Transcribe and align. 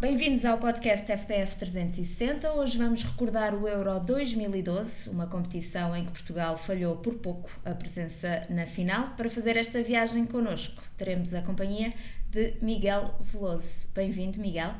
Bem-vindos 0.00 0.46
ao 0.46 0.56
podcast 0.56 1.04
FPF 1.04 1.58
360. 1.58 2.54
Hoje 2.54 2.78
vamos 2.78 3.02
recordar 3.02 3.54
o 3.54 3.68
Euro 3.68 4.00
2012, 4.00 5.10
uma 5.10 5.26
competição 5.26 5.94
em 5.94 6.06
que 6.06 6.10
Portugal 6.10 6.56
falhou 6.56 6.96
por 6.96 7.16
pouco 7.16 7.50
a 7.66 7.74
presença 7.74 8.46
na 8.48 8.66
final. 8.66 9.10
Para 9.14 9.28
fazer 9.28 9.58
esta 9.58 9.82
viagem 9.82 10.24
connosco, 10.24 10.82
teremos 10.96 11.34
a 11.34 11.42
companhia 11.42 11.92
de 12.30 12.54
Miguel 12.62 13.14
Veloso. 13.20 13.86
Bem-vindo, 13.94 14.40
Miguel. 14.40 14.72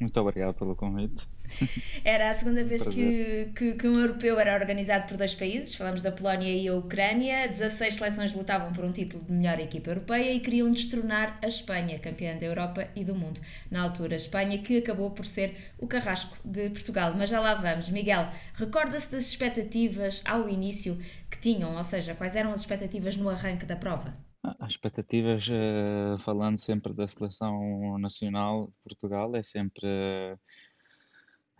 Muito 0.00 0.20
obrigado 0.20 0.54
pelo 0.54 0.74
convite. 0.74 1.24
Era 2.04 2.30
a 2.30 2.34
segunda 2.34 2.64
vez 2.64 2.86
que, 2.86 3.52
que, 3.54 3.74
que, 3.74 3.88
um 3.88 3.94
europeu 3.94 4.38
era 4.38 4.54
organizado 4.54 5.06
por 5.06 5.16
dois 5.16 5.34
países, 5.34 5.74
falamos 5.74 6.02
da 6.02 6.10
Polónia 6.10 6.52
e 6.52 6.66
a 6.66 6.74
Ucrânia. 6.74 7.46
16 7.46 7.94
seleções 7.94 8.34
lutavam 8.34 8.72
por 8.72 8.84
um 8.84 8.90
título 8.90 9.24
de 9.24 9.32
melhor 9.32 9.60
equipa 9.60 9.90
europeia 9.90 10.32
e 10.32 10.40
queriam 10.40 10.70
destronar 10.70 11.38
a 11.40 11.46
Espanha, 11.46 11.98
campeã 11.98 12.36
da 12.36 12.44
Europa 12.44 12.88
e 12.96 13.04
do 13.04 13.14
mundo. 13.14 13.40
Na 13.70 13.82
altura, 13.82 14.14
a 14.14 14.16
Espanha 14.16 14.58
que 14.58 14.78
acabou 14.78 15.12
por 15.12 15.24
ser 15.24 15.54
o 15.78 15.86
carrasco 15.86 16.36
de 16.44 16.70
Portugal. 16.70 17.12
Mas 17.16 17.30
já 17.30 17.38
lá 17.38 17.54
vamos. 17.54 17.88
Miguel, 17.88 18.28
recorda-se 18.54 19.10
das 19.10 19.28
expectativas 19.28 20.22
ao 20.24 20.48
início 20.48 20.98
que 21.30 21.38
tinham, 21.38 21.76
ou 21.76 21.84
seja, 21.84 22.14
quais 22.14 22.34
eram 22.34 22.50
as 22.50 22.60
expectativas 22.60 23.16
no 23.16 23.28
arranque 23.28 23.64
da 23.64 23.76
prova? 23.76 24.14
As 24.58 24.72
expectativas, 24.72 25.48
eh, 25.52 26.18
falando 26.18 26.58
sempre 26.58 26.92
da 26.92 27.06
seleção 27.06 27.96
nacional 27.98 28.66
de 28.66 28.72
Portugal, 28.82 29.36
é 29.36 29.42
sempre 29.42 29.86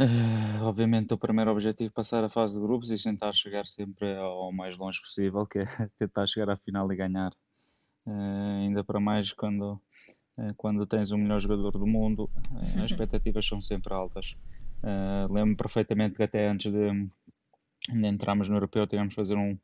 Uh, 0.01 0.65
obviamente 0.65 1.13
o 1.13 1.19
primeiro 1.19 1.51
objetivo 1.51 1.91
é 1.91 1.93
passar 1.93 2.25
a 2.25 2.29
fase 2.29 2.55
de 2.55 2.61
grupos 2.61 2.91
e 2.91 3.03
tentar 3.03 3.33
chegar 3.35 3.67
sempre 3.67 4.17
ao 4.17 4.51
mais 4.51 4.77
longe 4.77 5.01
possível, 5.01 5.47
que 5.47 5.61
é 5.61 5.67
tentar 5.99 6.27
chegar 6.27 6.51
à 6.51 6.57
final 6.57 6.91
e 6.93 6.97
ganhar. 6.97 7.33
Uh, 8.07 8.63
ainda 8.63 8.83
para 8.83 8.99
mais 8.99 9.33
quando, 9.33 9.81
uh, 10.39 10.55
quando 10.57 10.87
tens 10.87 11.11
o 11.11 11.19
melhor 11.19 11.41
jogador 11.41 11.73
do 11.73 11.87
mundo, 11.87 12.31
as 12.83 12.91
expectativas 12.91 13.47
são 13.47 13.61
sempre 13.61 13.93
altas. 13.93 14.35
Lembro-me 15.31 15.57
perfeitamente 15.57 16.17
que 16.17 16.25
até 16.25 16.49
antes 16.49 16.73
de, 16.73 16.91
de 17.89 18.07
entrarmos 18.09 18.49
no 18.49 18.57
Europeu 18.57 18.85
tivemos 18.85 19.11
de 19.11 19.15
fazer 19.15 19.37
um, 19.37 19.57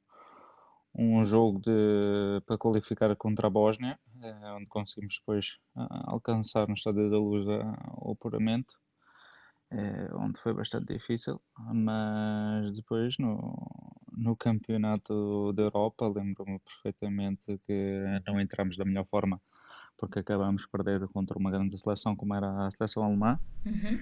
um 0.94 1.24
jogo 1.24 1.58
de, 1.58 2.40
para 2.46 2.56
qualificar 2.56 3.16
contra 3.16 3.48
a 3.48 3.50
Bósnia, 3.50 3.98
onde 4.54 4.66
conseguimos 4.66 5.18
depois 5.18 5.58
alcançar 5.74 6.68
no 6.68 6.74
Estádio 6.74 7.10
da 7.10 7.18
Luz 7.18 7.44
o 8.00 8.12
apuramento 8.12 8.78
é, 9.70 10.08
onde 10.14 10.40
foi 10.40 10.54
bastante 10.54 10.92
difícil, 10.92 11.40
mas 11.56 12.72
depois 12.72 13.16
no, 13.18 13.54
no 14.16 14.36
campeonato 14.36 15.52
da 15.52 15.64
Europa 15.64 16.06
lembro-me 16.08 16.58
perfeitamente 16.60 17.60
que 17.66 18.22
não 18.26 18.40
entramos 18.40 18.76
da 18.76 18.84
melhor 18.84 19.06
forma 19.06 19.40
porque 19.98 20.20
acabamos 20.20 20.62
de 20.62 20.68
perder 20.68 21.06
contra 21.08 21.36
uma 21.36 21.50
grande 21.50 21.76
seleção 21.78 22.14
como 22.16 22.34
era 22.34 22.66
a 22.66 22.70
seleção 22.70 23.02
alemã. 23.02 23.38
Uhum. 23.66 23.98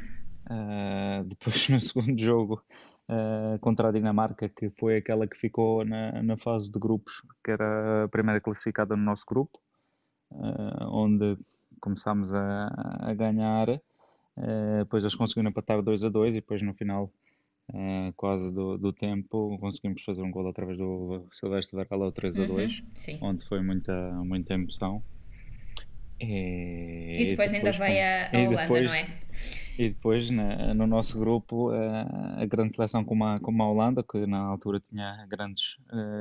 Uh, 0.49 1.25
depois 1.25 1.69
no 1.71 1.81
segundo 1.81 2.23
jogo 2.23 2.63
uh, 3.09 3.59
contra 3.61 3.89
a 3.89 3.93
Dinamarca, 3.93 4.49
que 4.49 4.71
foi 4.71 4.99
aquela 4.99 5.27
que 5.27 5.37
ficou 5.37 5.85
na, 5.85 6.23
na 6.23 6.37
fase 6.37 6.71
de 6.71 6.79
grupos, 6.79 7.23
que 7.43 7.51
era 7.51 8.05
a 8.05 8.09
primeira 8.09 8.41
classificada 8.41 8.95
no 8.95 9.03
nosso 9.03 9.25
grupo, 9.27 9.59
uh, 10.31 10.85
onde 10.91 11.37
começámos 11.81 12.33
a, 12.33 13.09
a 13.11 13.15
ganhar 13.15 13.81
Uh, 14.37 14.79
depois 14.81 15.03
eles 15.03 15.15
conseguiram 15.15 15.49
empatar 15.49 15.81
2 15.81 16.05
a 16.05 16.09
2 16.11 16.35
e 16.35 16.41
depois 16.41 16.61
no 16.61 16.75
final 16.75 17.11
uh, 17.71 18.13
quase 18.17 18.53
do, 18.53 18.77
do, 18.77 18.93
tempo 18.93 19.57
conseguimos 19.59 20.03
fazer 20.03 20.23
um 20.23 20.31
gol 20.31 20.47
através 20.49 20.77
do 20.77 21.27
Silvestre 21.33 21.75
Varela 21.75 22.13
3 22.13 22.41
a 22.41 22.47
2 22.47 22.83
uhum, 23.09 23.19
onde 23.23 23.47
foi 23.47 23.63
muita, 23.63 24.13
muita 24.25 24.55
emoção. 24.55 25.03
E, 26.21 27.17
e 27.19 27.27
depois, 27.29 27.53
ainda 27.53 27.73
vai 27.73 28.01
a, 28.01 28.31
Holanda, 28.33 28.63
depois, 28.63 28.85
não 28.85 28.95
é? 28.95 29.05
E 29.79 29.89
depois 29.91 30.31
na, 30.31 30.75
no 30.75 30.87
nosso 30.87 31.19
grupo 31.19 31.71
uh, 31.71 32.41
a 32.41 32.45
grande 32.47 32.75
seleção 32.75 33.05
como 33.05 33.25
a, 33.25 33.41
como 33.41 33.63
a 33.63 33.71
Holanda 33.71 34.03
que 34.03 34.27
na 34.27 34.39
altura 34.39 34.81
tinha 34.81 35.27
grandes, 35.29 35.77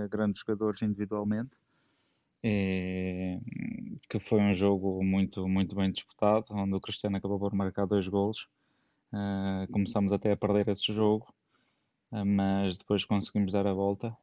grandes 0.10 0.42
jogadores 0.42 0.82
individualmente 0.82 1.52
e, 2.44 3.40
que 4.10 4.20
foi 4.20 4.40
um 4.42 4.54
jogo 4.54 5.04
muito, 5.04 5.48
muito 5.48 5.76
bem 5.76 5.92
disputado, 5.92 6.46
onde 6.52 6.76
o 6.76 6.82
Cristiano 6.82 7.18
acabou 7.18 7.40
por 7.40 7.54
marcar 7.54 7.86
dois 7.86 8.08
golos. 8.08 8.48
Uh, 9.14 9.72
começamos 9.72 10.12
até 10.12 10.32
a 10.32 10.38
perder 10.38 10.68
esse 10.70 10.92
jogo, 10.92 11.34
uh, 12.12 12.26
mas 12.26 12.78
depois 12.78 13.06
conseguimos 13.06 13.54
dar 13.54 13.66
a 13.66 13.74
volta 13.74 14.16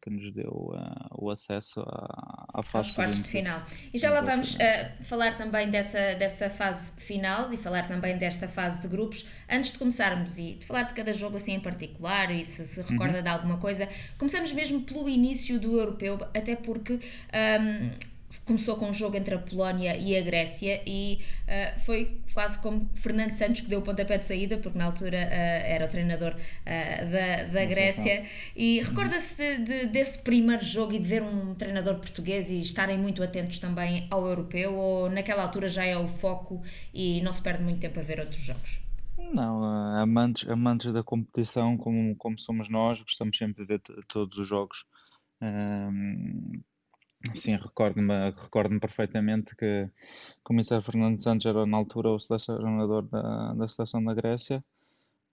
que 0.00 0.10
nos 0.10 0.32
deu 0.32 0.50
uh, 0.50 1.24
o 1.24 1.30
acesso 1.30 1.80
à, 1.80 2.46
à 2.54 2.62
fase 2.62 2.94
quartos 2.94 3.22
de 3.22 3.30
final. 3.30 3.60
E 3.92 3.98
já 3.98 4.10
lá 4.10 4.20
vamos 4.20 4.54
uh, 4.54 4.58
falar 5.02 5.36
também 5.36 5.70
dessa, 5.70 6.14
dessa 6.14 6.48
fase 6.48 6.92
final 6.96 7.52
e 7.52 7.56
falar 7.56 7.86
também 7.86 8.16
desta 8.16 8.48
fase 8.48 8.80
de 8.80 8.88
grupos. 8.88 9.26
Antes 9.48 9.72
de 9.72 9.78
começarmos 9.78 10.38
e 10.38 10.54
de 10.54 10.66
falar 10.66 10.84
de 10.84 10.94
cada 10.94 11.12
jogo 11.12 11.36
assim 11.36 11.52
em 11.52 11.60
particular 11.60 12.30
e 12.30 12.44
se 12.44 12.64
se 12.66 12.80
recorda 12.82 13.18
uhum. 13.18 13.22
de 13.22 13.28
alguma 13.28 13.58
coisa, 13.58 13.88
começamos 14.16 14.52
mesmo 14.52 14.82
pelo 14.82 15.08
início 15.08 15.58
do 15.58 15.78
europeu, 15.78 16.18
até 16.34 16.56
porque 16.56 16.94
um, 16.94 18.09
começou 18.44 18.76
com 18.76 18.90
um 18.90 18.92
jogo 18.92 19.16
entre 19.16 19.34
a 19.34 19.38
Polónia 19.38 19.96
e 19.96 20.16
a 20.16 20.22
Grécia 20.22 20.82
e 20.86 21.20
uh, 21.46 21.80
foi 21.80 22.20
quase 22.32 22.58
como 22.58 22.88
Fernando 22.94 23.32
Santos 23.32 23.60
que 23.60 23.68
deu 23.68 23.80
o 23.80 23.82
pontapé 23.82 24.18
de 24.18 24.24
saída, 24.24 24.58
porque 24.58 24.78
na 24.78 24.86
altura 24.86 25.16
uh, 25.18 25.66
era 25.66 25.84
o 25.84 25.88
treinador 25.88 26.34
uh, 26.34 27.10
da, 27.10 27.44
da 27.52 27.64
Grécia. 27.64 28.24
E 28.56 28.80
recorda-se 28.80 29.36
de, 29.36 29.64
de, 29.64 29.86
desse 29.86 30.22
primeiro 30.22 30.64
jogo 30.64 30.92
e 30.92 30.98
de 30.98 31.06
ver 31.06 31.22
um 31.22 31.54
treinador 31.54 31.96
português 31.96 32.50
e 32.50 32.60
estarem 32.60 32.98
muito 32.98 33.22
atentos 33.22 33.58
também 33.58 34.06
ao 34.10 34.26
europeu, 34.26 34.74
ou 34.74 35.10
naquela 35.10 35.42
altura 35.42 35.68
já 35.68 35.84
é 35.84 35.96
o 35.96 36.06
foco 36.06 36.62
e 36.92 37.20
não 37.22 37.32
se 37.32 37.42
perde 37.42 37.62
muito 37.62 37.78
tempo 37.78 37.98
a 37.98 38.02
ver 38.02 38.20
outros 38.20 38.40
jogos? 38.40 38.80
Não, 39.32 39.62
amantes, 40.00 40.48
amantes 40.48 40.92
da 40.92 41.02
competição, 41.02 41.76
como, 41.76 42.16
como 42.16 42.38
somos 42.38 42.68
nós, 42.70 43.00
gostamos 43.02 43.36
sempre 43.36 43.62
de 43.62 43.68
ver 43.68 43.80
todos 44.08 44.38
os 44.38 44.48
jogos. 44.48 44.84
Sim, 47.34 47.56
recordo-me 47.56 48.30
recordo 48.30 48.80
perfeitamente 48.80 49.54
que 49.54 49.84
o 49.84 50.42
comissário 50.42 50.82
Fernando 50.82 51.18
Santos 51.18 51.44
era 51.44 51.66
na 51.66 51.76
altura 51.76 52.10
o 52.10 52.18
selecionador 52.18 53.02
da, 53.02 53.52
da 53.52 53.68
seleção 53.68 54.02
da 54.02 54.14
Grécia, 54.14 54.64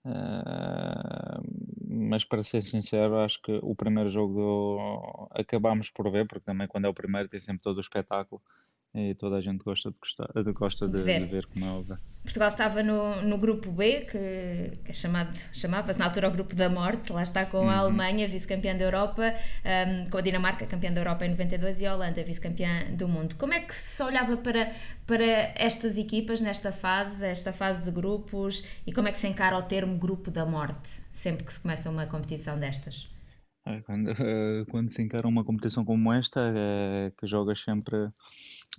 uh, 0.04 1.42
mas 1.88 2.24
para 2.24 2.42
ser 2.42 2.62
sincero, 2.62 3.16
acho 3.18 3.40
que 3.40 3.58
o 3.62 3.74
primeiro 3.74 4.10
jogo 4.10 5.28
acabámos 5.30 5.90
por 5.90 6.10
ver, 6.10 6.26
porque 6.26 6.44
também 6.44 6.68
quando 6.68 6.84
é 6.84 6.88
o 6.88 6.94
primeiro 6.94 7.28
tem 7.28 7.40
sempre 7.40 7.62
todo 7.62 7.78
o 7.78 7.80
espetáculo 7.80 8.40
e 8.94 9.14
toda 9.14 9.36
a 9.36 9.40
gente 9.40 9.62
gosta 9.62 9.90
de, 9.90 9.98
gostar, 9.98 10.28
gosta 10.52 10.88
de, 10.88 10.96
de, 10.96 11.02
ver. 11.02 11.20
de 11.20 11.26
ver 11.26 11.46
como 11.46 11.64
é 11.64 11.68
óbvio. 11.68 11.98
Portugal 12.22 12.48
estava 12.48 12.82
no, 12.82 13.22
no 13.22 13.38
grupo 13.38 13.70
B, 13.70 14.02
que, 14.02 14.78
que 14.84 14.90
é 14.90 14.92
chamado, 14.92 15.38
chamava-se 15.52 15.98
na 15.98 16.06
altura 16.06 16.28
o 16.28 16.30
grupo 16.30 16.54
da 16.54 16.68
morte, 16.68 17.12
lá 17.12 17.22
está 17.22 17.46
com 17.46 17.58
a 17.58 17.60
uhum. 17.60 17.70
Alemanha, 17.70 18.28
vice-campeã 18.28 18.76
da 18.76 18.84
Europa, 18.84 19.34
um, 19.64 20.10
com 20.10 20.18
a 20.18 20.20
Dinamarca, 20.20 20.66
campeã 20.66 20.92
da 20.92 21.00
Europa 21.00 21.24
em 21.24 21.30
92 21.30 21.80
e 21.80 21.86
a 21.86 21.94
Holanda, 21.94 22.22
vice-campeã 22.22 22.92
do 22.92 23.08
mundo. 23.08 23.34
Como 23.36 23.54
é 23.54 23.60
que 23.60 23.74
se 23.74 24.02
olhava 24.02 24.36
para, 24.36 24.72
para 25.06 25.52
estas 25.54 25.96
equipas 25.96 26.40
nesta 26.40 26.70
fase, 26.70 27.24
esta 27.24 27.52
fase 27.52 27.84
de 27.84 27.90
grupos, 27.90 28.62
e 28.86 28.92
como 28.92 29.08
é 29.08 29.12
que 29.12 29.18
se 29.18 29.26
encara 29.26 29.56
o 29.56 29.62
termo 29.62 29.96
grupo 29.96 30.30
da 30.30 30.44
morte, 30.44 31.02
sempre 31.12 31.44
que 31.44 31.52
se 31.52 31.60
começa 31.60 31.88
uma 31.88 32.06
competição 32.06 32.58
destas? 32.58 33.17
É, 33.68 33.82
quando, 33.82 34.14
quando 34.70 34.90
se 34.90 35.02
encara 35.02 35.28
uma 35.28 35.44
competição 35.44 35.84
como 35.84 36.10
esta, 36.10 36.40
é, 36.56 37.12
que 37.18 37.26
jogas 37.26 37.60
sempre, 37.60 38.10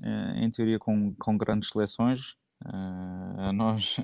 é, 0.03 0.43
em 0.43 0.49
teoria, 0.49 0.79
com, 0.79 1.13
com 1.15 1.37
grandes 1.37 1.69
seleções, 1.69 2.35
a 3.37 3.53
nós, 3.53 3.97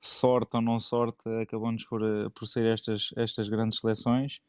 sorte 0.00 0.56
ou 0.56 0.62
não 0.62 0.80
sorte, 0.80 1.22
acabamos 1.40 1.84
por, 1.84 2.00
por 2.32 2.46
ser 2.46 2.72
estas, 2.72 3.10
estas 3.16 3.48
grandes 3.48 3.78
seleções. 3.78 4.40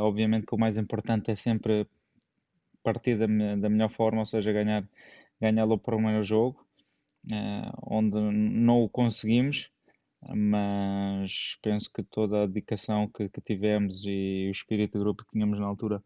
obviamente 0.00 0.46
que 0.46 0.54
o 0.54 0.58
mais 0.58 0.76
importante 0.76 1.30
é 1.30 1.34
sempre 1.34 1.88
partir 2.84 3.18
da, 3.18 3.26
da 3.26 3.68
melhor 3.68 3.90
forma, 3.90 4.20
ou 4.20 4.26
seja, 4.26 4.52
ganhar, 4.52 4.88
ganhar 5.40 5.66
o 5.66 5.78
primeiro 5.78 6.22
jogo, 6.22 6.64
onde 7.82 8.16
não 8.20 8.82
o 8.82 8.88
conseguimos 8.88 9.70
mas 10.34 11.56
penso 11.62 11.92
que 11.92 12.02
toda 12.02 12.42
a 12.42 12.46
dedicação 12.46 13.08
que, 13.08 13.28
que 13.28 13.40
tivemos 13.40 14.02
e 14.04 14.46
o 14.48 14.50
espírito 14.50 14.98
de 14.98 15.04
grupo 15.04 15.24
que 15.24 15.32
tínhamos 15.32 15.58
na 15.58 15.66
altura 15.66 16.02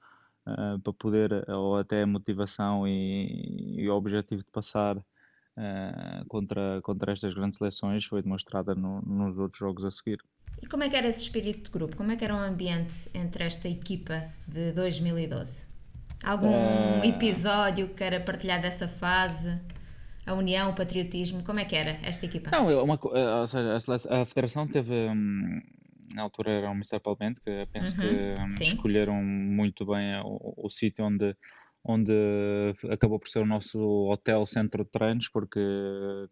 uh, 0.47 0.79
para 0.81 0.93
poder, 0.93 1.49
ou 1.49 1.79
até 1.79 2.03
a 2.03 2.07
motivação 2.07 2.87
e, 2.87 3.77
e 3.79 3.89
o 3.89 3.95
objetivo 3.95 4.43
de 4.43 4.51
passar 4.51 4.97
uh, 4.97 6.25
contra, 6.29 6.81
contra 6.83 7.12
estas 7.12 7.35
grandes 7.35 7.59
seleções 7.59 8.05
foi 8.05 8.23
demonstrada 8.23 8.75
no, 8.75 9.01
nos 9.03 9.39
outros 9.39 9.59
jogos 9.59 9.85
a 9.85 9.91
seguir. 9.91 10.21
E 10.62 10.67
como 10.67 10.83
é 10.83 10.91
que 10.91 10.97
era 10.97 11.07
esse 11.07 11.23
espírito 11.23 11.65
de 11.65 11.71
grupo? 11.71 11.97
Como 11.97 12.12
é 12.12 12.17
que 12.17 12.25
era 12.25 12.35
o 12.35 12.39
ambiente 12.39 13.09
entre 13.15 13.45
esta 13.45 13.69
equipa 13.69 14.29
de 14.47 14.73
2012? 14.73 15.65
Algum 16.23 16.51
uh... 16.51 17.05
episódio 17.05 17.89
que 17.89 17.95
queira 17.95 18.21
partilhar 18.21 18.61
dessa 18.61 18.87
fase? 18.87 19.59
A 20.31 20.35
união, 20.35 20.71
o 20.71 20.75
patriotismo? 20.75 21.43
Como 21.44 21.59
é 21.59 21.65
que 21.65 21.77
era 21.77 21.99
esta 22.03 22.27
equipa? 22.27 22.50
Não, 22.50 22.85
uma, 22.85 22.99
ou 23.03 23.47
seja, 23.47 23.77
a, 24.09 24.25
Federação 24.25 24.67
teve. 24.67 24.94
Hum, 25.09 25.61
na 26.15 26.23
altura 26.23 26.50
era 26.50 26.71
o 26.71 26.73
Mr. 26.73 27.00
Palmente, 27.00 27.41
que 27.41 27.67
penso 27.73 28.00
uhum, 28.00 28.09
que 28.09 28.41
um, 28.41 28.49
escolheram 28.61 29.23
muito 29.23 29.87
bem 29.87 30.17
o, 30.25 30.55
o 30.56 30.69
sítio 30.69 31.05
onde, 31.05 31.37
onde 31.85 32.12
acabou 32.91 33.19
por 33.19 33.29
ser 33.29 33.41
o 33.41 33.47
nosso 33.47 33.79
hotel 34.09 34.44
centro 34.44 34.85
de 34.85 34.91
treinos, 34.91 35.29
porque 35.29 35.61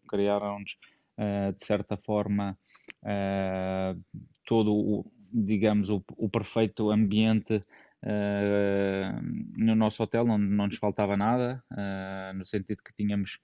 criaram-nos, 0.08 0.76
uh, 1.18 1.52
de 1.52 1.64
certa 1.64 1.96
forma, 1.96 2.58
uh, 3.04 4.00
todo 4.44 4.74
o, 4.74 5.12
digamos, 5.32 5.90
o, 5.90 6.02
o 6.16 6.28
perfeito 6.28 6.90
ambiente 6.90 7.54
uh, 8.02 9.20
no 9.60 9.76
nosso 9.76 10.02
hotel, 10.02 10.26
onde 10.28 10.44
não 10.44 10.66
nos 10.66 10.76
faltava 10.76 11.16
nada, 11.16 11.62
no 12.34 12.44
sentido 12.44 12.82
que 12.82 12.92
tínhamos 12.94 13.38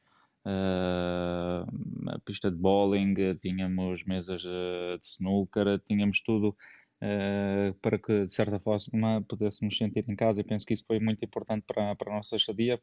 uh, 0.46 1.64
a 2.08 2.18
pista 2.24 2.50
de 2.50 2.56
bowling, 2.56 3.14
tínhamos 3.40 4.04
mesas 4.04 4.42
de 4.42 4.98
snooker, 5.02 5.80
tínhamos 5.86 6.20
tudo 6.20 6.56
uh, 7.02 7.74
para 7.80 7.98
que 7.98 8.26
de 8.26 8.32
certa 8.32 8.58
forma 8.58 9.22
pudéssemos 9.28 9.76
sentir 9.76 10.04
em 10.08 10.16
casa 10.16 10.40
e 10.40 10.44
penso 10.44 10.66
que 10.66 10.74
isso 10.74 10.84
foi 10.86 11.00
muito 11.00 11.24
importante 11.24 11.64
para, 11.66 11.94
para 11.96 12.12
a 12.12 12.16
nossa 12.16 12.36
estadia. 12.36 12.80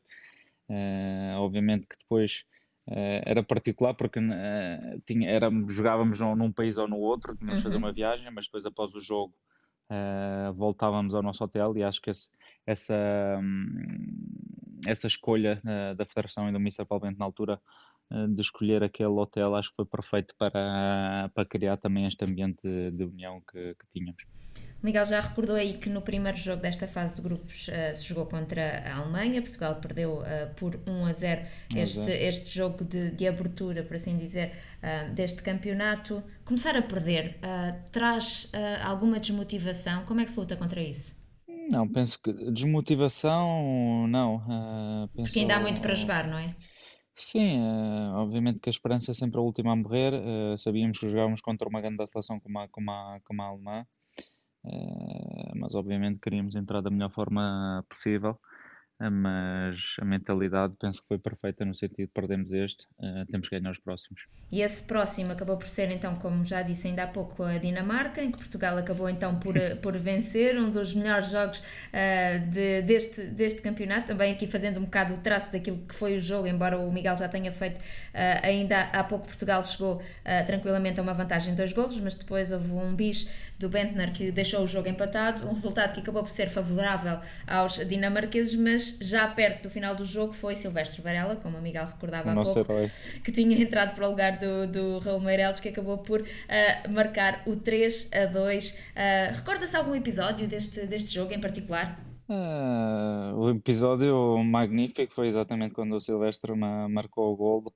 Uh, 0.69 1.37
obviamente 1.37 1.87
que 1.87 1.97
depois 1.97 2.45
era 3.23 3.43
particular 3.43 3.93
porque 3.93 4.19
tinha, 5.05 5.29
era, 5.29 5.49
jogávamos 5.69 6.19
num 6.19 6.51
país 6.51 6.77
ou 6.77 6.87
no 6.87 6.97
outro, 6.97 7.37
tínhamos 7.37 7.59
uhum. 7.59 7.63
fazer 7.63 7.77
uma 7.77 7.93
viagem, 7.93 8.29
mas 8.31 8.45
depois 8.45 8.65
após 8.65 8.93
o 8.95 8.99
jogo 8.99 9.33
voltávamos 10.55 11.13
ao 11.13 11.21
nosso 11.21 11.43
hotel 11.43 11.77
e 11.77 11.83
acho 11.83 12.01
que 12.01 12.09
esse, 12.09 12.31
essa, 12.65 13.39
hum, 13.41 14.40
essa 14.87 15.07
escolha 15.07 15.61
uh, 15.63 15.95
da 15.95 16.05
Federação 16.05 16.49
e 16.49 16.51
do 16.51 16.59
Municipal 16.59 16.99
Bento 16.99 17.17
na 17.17 17.25
altura 17.25 17.59
uh, 18.11 18.27
de 18.27 18.41
escolher 18.41 18.83
aquele 18.83 19.09
hotel 19.09 19.55
acho 19.55 19.69
que 19.69 19.75
foi 19.75 19.85
perfeito 19.85 20.33
para, 20.37 21.29
para 21.33 21.45
criar 21.45 21.77
também 21.77 22.05
este 22.07 22.23
ambiente 22.23 22.59
de, 22.63 22.91
de 22.91 23.03
união 23.03 23.41
que, 23.49 23.75
que 23.75 23.87
tínhamos. 23.91 24.23
Miguel 24.83 25.05
já 25.05 25.19
recordou 25.19 25.55
aí 25.55 25.73
que 25.73 25.89
no 25.89 26.01
primeiro 26.01 26.37
jogo 26.37 26.61
desta 26.61 26.87
fase 26.87 27.15
de 27.15 27.21
grupos 27.21 27.67
uh, 27.67 27.95
se 27.95 28.03
jogou 28.03 28.25
contra 28.25 28.79
a 28.79 28.95
Alemanha, 28.95 29.41
Portugal 29.41 29.75
perdeu 29.75 30.21
uh, 30.21 30.53
por 30.55 30.79
1 30.87 31.05
a 31.05 31.13
0 31.13 31.41
este, 31.75 32.11
este 32.11 32.55
jogo 32.55 32.83
de, 32.83 33.11
de 33.11 33.27
abertura, 33.27 33.83
por 33.83 33.95
assim 33.95 34.17
dizer, 34.17 34.51
uh, 34.81 35.13
deste 35.13 35.43
campeonato. 35.43 36.23
Começar 36.43 36.75
a 36.75 36.81
perder 36.81 37.37
traz 37.91 38.51
alguma 38.83 39.19
desmotivação? 39.19 40.03
Como 40.03 40.19
é 40.19 40.25
que 40.25 40.31
se 40.31 40.39
luta 40.39 40.57
contra 40.57 40.81
isso? 40.81 41.20
Não, 41.71 41.87
penso 41.87 42.19
que 42.21 42.33
desmotivação, 42.51 44.05
não. 44.07 44.35
Uh, 44.35 45.07
penso, 45.15 45.29
Porque 45.29 45.39
ainda 45.39 45.55
há 45.55 45.59
muito 45.61 45.79
para 45.79 45.95
jogar, 45.95 46.27
não 46.27 46.37
é? 46.37 46.53
Sim, 47.15 47.59
uh, 47.59 48.15
obviamente 48.15 48.59
que 48.59 48.69
a 48.69 48.71
esperança 48.71 49.11
é 49.11 49.13
sempre 49.13 49.39
a 49.39 49.41
última 49.41 49.71
a 49.71 49.75
morrer. 49.75 50.13
Uh, 50.13 50.57
sabíamos 50.57 50.99
que 50.99 51.09
jogávamos 51.09 51.39
contra 51.39 51.69
uma 51.69 51.79
grande 51.79 52.05
seleção 52.07 52.41
como 52.41 52.59
a, 52.59 52.67
como 52.67 52.91
a, 52.91 53.19
como 53.23 53.41
a 53.41 53.45
alemã, 53.45 53.85
mas 55.55 55.73
obviamente 55.73 56.19
queríamos 56.19 56.55
entrar 56.55 56.81
da 56.81 56.89
melhor 56.89 57.09
forma 57.09 57.85
possível. 57.87 58.37
Mas 59.09 59.95
a 59.99 60.05
mentalidade 60.05 60.73
penso 60.79 61.01
que 61.01 61.07
foi 61.07 61.17
perfeita 61.17 61.65
no 61.65 61.73
sentido 61.73 62.07
de 62.07 62.13
perdemos 62.13 62.51
este, 62.53 62.85
uh, 62.99 63.25
temos 63.31 63.49
que 63.49 63.57
ganhar 63.57 63.71
os 63.71 63.79
próximos. 63.79 64.25
E 64.51 64.61
esse 64.61 64.83
próximo 64.83 65.31
acabou 65.31 65.57
por 65.57 65.67
ser 65.67 65.89
então, 65.91 66.15
como 66.15 66.43
já 66.45 66.61
disse 66.61 66.87
ainda 66.87 67.03
há 67.03 67.07
pouco, 67.07 67.41
a 67.43 67.57
Dinamarca, 67.57 68.21
em 68.21 68.29
que 68.29 68.37
Portugal 68.37 68.77
acabou 68.77 69.09
então 69.09 69.39
por, 69.39 69.55
por 69.81 69.97
vencer, 69.97 70.57
um 70.57 70.69
dos 70.69 70.93
melhores 70.93 71.31
jogos 71.31 71.59
uh, 71.59 72.49
de, 72.49 72.81
deste, 72.83 73.23
deste 73.23 73.61
campeonato, 73.61 74.07
também 74.07 74.33
aqui 74.33 74.45
fazendo 74.45 74.79
um 74.79 74.83
bocado 74.83 75.13
o 75.13 75.17
traço 75.17 75.51
daquilo 75.51 75.77
que 75.87 75.95
foi 75.95 76.17
o 76.17 76.19
jogo, 76.19 76.47
embora 76.47 76.77
o 76.77 76.91
Miguel 76.91 77.15
já 77.15 77.27
tenha 77.27 77.51
feito, 77.51 77.77
uh, 77.79 78.43
ainda 78.43 78.81
há 78.91 79.03
pouco 79.03 79.25
Portugal 79.25 79.63
chegou 79.63 80.01
tranquilamente 80.45 80.99
a 80.99 81.03
uma 81.03 81.13
vantagem 81.13 81.53
de 81.53 81.57
dois 81.57 81.73
golos, 81.73 81.99
mas 81.99 82.15
depois 82.15 82.51
houve 82.51 82.71
um 82.71 82.95
bis 82.95 83.27
do 83.61 83.69
Bentner 83.69 84.11
que 84.11 84.31
deixou 84.31 84.63
o 84.63 84.67
jogo 84.67 84.89
empatado, 84.89 85.47
um 85.47 85.53
resultado 85.53 85.93
que 85.93 85.99
acabou 85.99 86.23
por 86.23 86.29
ser 86.29 86.49
favorável 86.49 87.19
aos 87.45 87.75
dinamarqueses, 87.87 88.55
mas 88.55 88.97
já 88.99 89.27
perto 89.27 89.63
do 89.63 89.69
final 89.69 89.95
do 89.95 90.03
jogo 90.03 90.33
foi 90.33 90.55
Silvestre 90.55 91.01
Varela, 91.01 91.35
como 91.35 91.57
a 91.57 91.61
Miguel 91.61 91.85
recordava 91.85 92.31
há 92.31 92.33
pouco, 92.33 92.59
herói. 92.59 92.91
que 93.23 93.31
tinha 93.31 93.55
entrado 93.61 93.93
para 93.95 94.07
o 94.07 94.09
lugar 94.09 94.37
do, 94.37 94.67
do 94.67 94.99
Raul 94.99 95.21
Meireles, 95.21 95.59
que 95.59 95.69
acabou 95.69 95.99
por 95.99 96.21
uh, 96.21 96.25
marcar 96.89 97.43
o 97.45 97.55
3 97.55 98.09
a 98.11 98.25
2. 98.25 98.71
Uh, 98.71 99.35
Recorda-se 99.35 99.77
algum 99.77 99.93
episódio 99.93 100.47
deste, 100.47 100.85
deste 100.87 101.13
jogo 101.13 101.33
em 101.33 101.39
particular? 101.39 101.99
Uh, 102.27 103.35
o 103.35 103.49
episódio 103.51 104.41
magnífico 104.43 105.13
foi 105.13 105.27
exatamente 105.27 105.75
quando 105.75 105.93
o 105.93 105.99
Silvestre 105.99 106.55
marcou 106.55 107.33
o 107.33 107.35
gol 107.35 107.73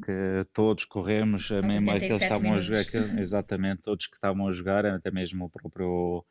que 0.00 0.46
todos 0.52 0.84
corremos, 0.84 1.50
mesmo 1.50 1.90
aqueles 1.90 2.18
que 2.18 2.24
estavam 2.24 2.54
a 2.54 2.60
jogar, 2.60 2.84
exatamente, 3.18 3.82
todos 3.82 4.06
que 4.06 4.14
estavam 4.14 4.48
a 4.48 4.52
jogar, 4.52 4.86
até 4.86 5.10
mesmo 5.10 5.44
o 5.44 5.50
próprio 5.50 6.24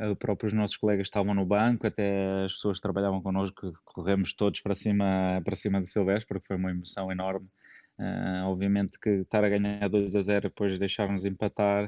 uh, 0.00 0.16
próprios 0.16 0.52
nossos 0.52 0.76
colegas 0.76 1.06
estavam 1.06 1.34
no 1.34 1.44
banco, 1.44 1.86
até 1.86 2.44
as 2.44 2.52
pessoas 2.54 2.78
que 2.78 2.82
trabalhavam 2.82 3.20
connosco, 3.20 3.72
corremos 3.84 4.32
todos 4.32 4.60
para 4.60 4.74
cima, 4.74 5.40
para 5.44 5.56
cima 5.56 5.80
do 5.80 5.86
Silvestre, 5.86 6.28
porque 6.28 6.46
foi 6.46 6.56
uma 6.56 6.70
emoção 6.70 7.10
enorme. 7.12 7.48
Uh, 7.98 8.46
obviamente 8.46 8.98
que 9.00 9.10
estar 9.10 9.42
a 9.42 9.48
ganhar 9.48 9.88
2 9.88 10.14
a 10.14 10.20
0 10.20 10.42
depois 10.42 10.78
deixar-nos 10.78 11.24
empatar, 11.24 11.86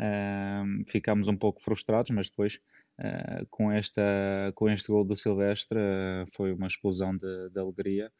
uh, 0.00 0.90
ficámos 0.90 1.28
um 1.28 1.36
pouco 1.36 1.62
frustrados, 1.62 2.10
mas 2.10 2.30
depois 2.30 2.58
uh, 2.98 3.46
com, 3.50 3.70
esta, 3.70 4.02
com 4.54 4.70
este 4.70 4.88
gol 4.88 5.04
do 5.04 5.14
Silvestre 5.14 5.78
foi 6.34 6.52
uma 6.52 6.66
explosão 6.66 7.14
de, 7.14 7.50
de 7.50 7.60
alegria 7.60 8.10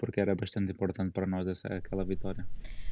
porque 0.00 0.18
era 0.18 0.34
bastante 0.34 0.72
importante 0.72 1.12
para 1.12 1.26
nós 1.26 1.46
essa, 1.46 1.68
aquela 1.68 2.02
vitória. 2.02 2.46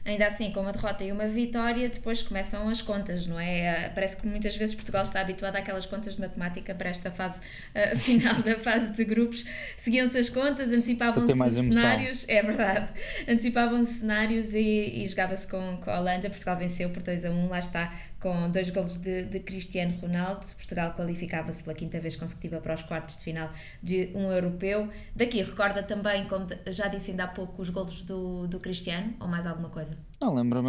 Ainda 0.05 0.27
assim, 0.27 0.53
com 0.53 0.61
uma 0.61 0.73
derrota 0.73 1.03
e 1.03 1.11
uma 1.11 1.27
vitória, 1.27 1.89
depois 1.89 2.23
começam 2.23 2.69
as 2.69 2.83
contas, 2.83 3.27
não 3.27 3.41
é? 3.41 3.87
Ah, 3.87 3.91
parece 3.95 4.19
que 4.19 4.27
muitas 4.27 4.55
vezes 4.55 4.75
Portugal 4.75 5.03
está 5.03 5.21
habituado 5.23 5.57
àquelas 5.57 5.87
contas 5.87 6.17
de 6.17 6.21
matemática 6.21 6.75
para 6.75 6.91
esta 6.91 7.11
fase 7.11 7.41
uh, 7.41 7.97
final 7.97 8.35
da 8.43 8.59
fase 8.59 8.93
de 8.93 9.05
grupos. 9.05 9.47
Seguiam-se 9.77 10.19
as 10.19 10.29
contas, 10.29 10.71
antecipavam-se 10.71 11.33
cenários, 11.73 12.29
é 12.29 12.43
verdade, 12.43 12.89
antecipavam-se 13.27 14.01
cenários 14.01 14.55
e, 14.55 15.03
e 15.03 15.07
jogava-se 15.07 15.49
com, 15.49 15.79
com 15.79 15.91
a 15.91 15.99
Holanda. 15.99 16.29
Portugal 16.29 16.59
venceu 16.59 16.91
por 16.91 17.03
2 17.03 17.25
a 17.25 17.31
1, 17.31 17.49
lá 17.49 17.59
está, 17.59 17.95
com 18.21 18.51
dois 18.51 18.69
golos 18.71 18.99
de, 18.99 19.25
de 19.25 19.41
Cristiano 19.41 19.99
Ronaldo. 20.01 20.47
Portugal 20.57 20.95
qualificava-se 20.95 21.63
pela 21.63 21.75
quinta 21.75 22.01
vez 22.01 22.17
consecutiva 22.17 22.61
para 22.61 22.75
os 22.75 22.83
quartos 22.83 23.19
de 23.19 23.25
final 23.25 23.51
de 23.83 24.11
um 24.15 24.31
europeu. 24.33 24.91
Daqui 25.15 25.43
recorda 25.43 25.83
também, 25.83 26.27
como 26.27 26.47
já 26.67 26.89
disse 26.89 27.13
ainda 27.13 27.25
há 27.25 27.29
pouco, 27.29 27.63
os 27.63 27.71
golos 27.71 28.05
do, 28.05 28.47
do 28.47 28.59
Cristiano 28.59 29.15
ou 29.21 29.29
mais 29.29 29.47
alguma 29.47 29.71
coisa? 29.71 29.97
Não, 30.21 30.35
lembro-me 30.35 30.69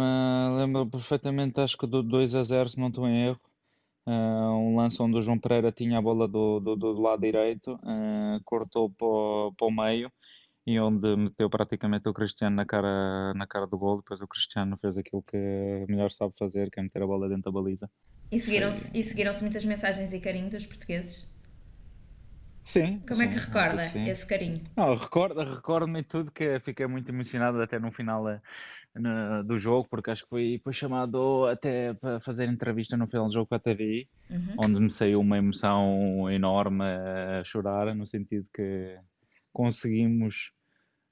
lembro 0.56 0.86
perfeitamente, 0.86 1.60
acho 1.60 1.76
que 1.76 1.86
do 1.86 2.02
2 2.02 2.34
a 2.34 2.44
0, 2.44 2.68
se 2.68 2.78
não 2.78 2.88
estou 2.88 3.08
em 3.08 3.26
erro. 3.26 3.40
Uh, 4.06 4.52
um 4.56 4.76
lance 4.76 5.00
onde 5.02 5.18
o 5.18 5.22
João 5.22 5.38
Pereira 5.38 5.70
tinha 5.70 5.98
a 5.98 6.02
bola 6.02 6.26
do, 6.26 6.58
do, 6.58 6.74
do 6.74 7.00
lado 7.00 7.20
direito, 7.20 7.74
uh, 7.74 8.40
cortou 8.44 8.90
para 8.90 9.66
o, 9.66 9.70
meio 9.70 10.10
e 10.70 10.78
onde 10.78 11.16
meteu 11.16 11.50
praticamente 11.50 12.08
o 12.08 12.14
Cristiano 12.14 12.54
na 12.54 12.64
cara, 12.64 13.34
na 13.34 13.46
cara 13.46 13.66
do 13.66 13.76
gol. 13.76 13.96
Depois 13.96 14.20
o 14.20 14.28
Cristiano 14.28 14.76
fez 14.76 14.96
aquilo 14.96 15.22
que 15.22 15.36
melhor 15.88 16.12
sabe 16.12 16.32
fazer, 16.38 16.70
que 16.70 16.78
é 16.78 16.82
meter 16.82 17.02
a 17.02 17.06
bola 17.06 17.28
dentro 17.28 17.50
da 17.50 17.60
baliza. 17.60 17.90
E 18.30 18.38
seguiram-se 18.38 18.96
e 18.96 19.02
seguiram 19.02 19.32
muitas 19.40 19.64
mensagens 19.64 20.12
e 20.12 20.20
carinho 20.20 20.48
dos 20.48 20.64
portugueses? 20.64 21.28
Sim. 22.62 23.00
Como 23.00 23.16
sim, 23.16 23.24
é 23.24 23.28
que 23.28 23.38
recorda 23.38 23.82
esse 24.08 24.24
carinho? 24.24 24.62
Não, 24.76 24.94
recordo, 24.94 25.42
recordo-me 25.42 26.04
tudo 26.04 26.30
que 26.30 26.60
fiquei 26.60 26.86
muito 26.86 27.08
emocionado 27.08 27.60
até 27.60 27.80
no 27.80 27.90
final 27.90 28.28
eh, 28.28 28.40
no, 28.94 29.42
do 29.42 29.58
jogo, 29.58 29.88
porque 29.90 30.12
acho 30.12 30.22
que 30.22 30.28
foi, 30.28 30.60
foi 30.62 30.72
chamado 30.72 31.46
até 31.46 31.94
para 31.94 32.20
fazer 32.20 32.48
entrevista 32.48 32.96
no 32.96 33.08
final 33.08 33.26
do 33.26 33.32
jogo 33.32 33.46
para 33.46 33.56
a 33.56 33.60
TVI, 33.60 34.08
uhum. 34.30 34.54
onde 34.58 34.80
me 34.80 34.90
saiu 34.90 35.20
uma 35.20 35.38
emoção 35.38 36.30
enorme 36.30 36.84
a 36.84 37.42
chorar, 37.42 37.92
no 37.92 38.06
sentido 38.06 38.46
que 38.54 38.96
conseguimos 39.52 40.52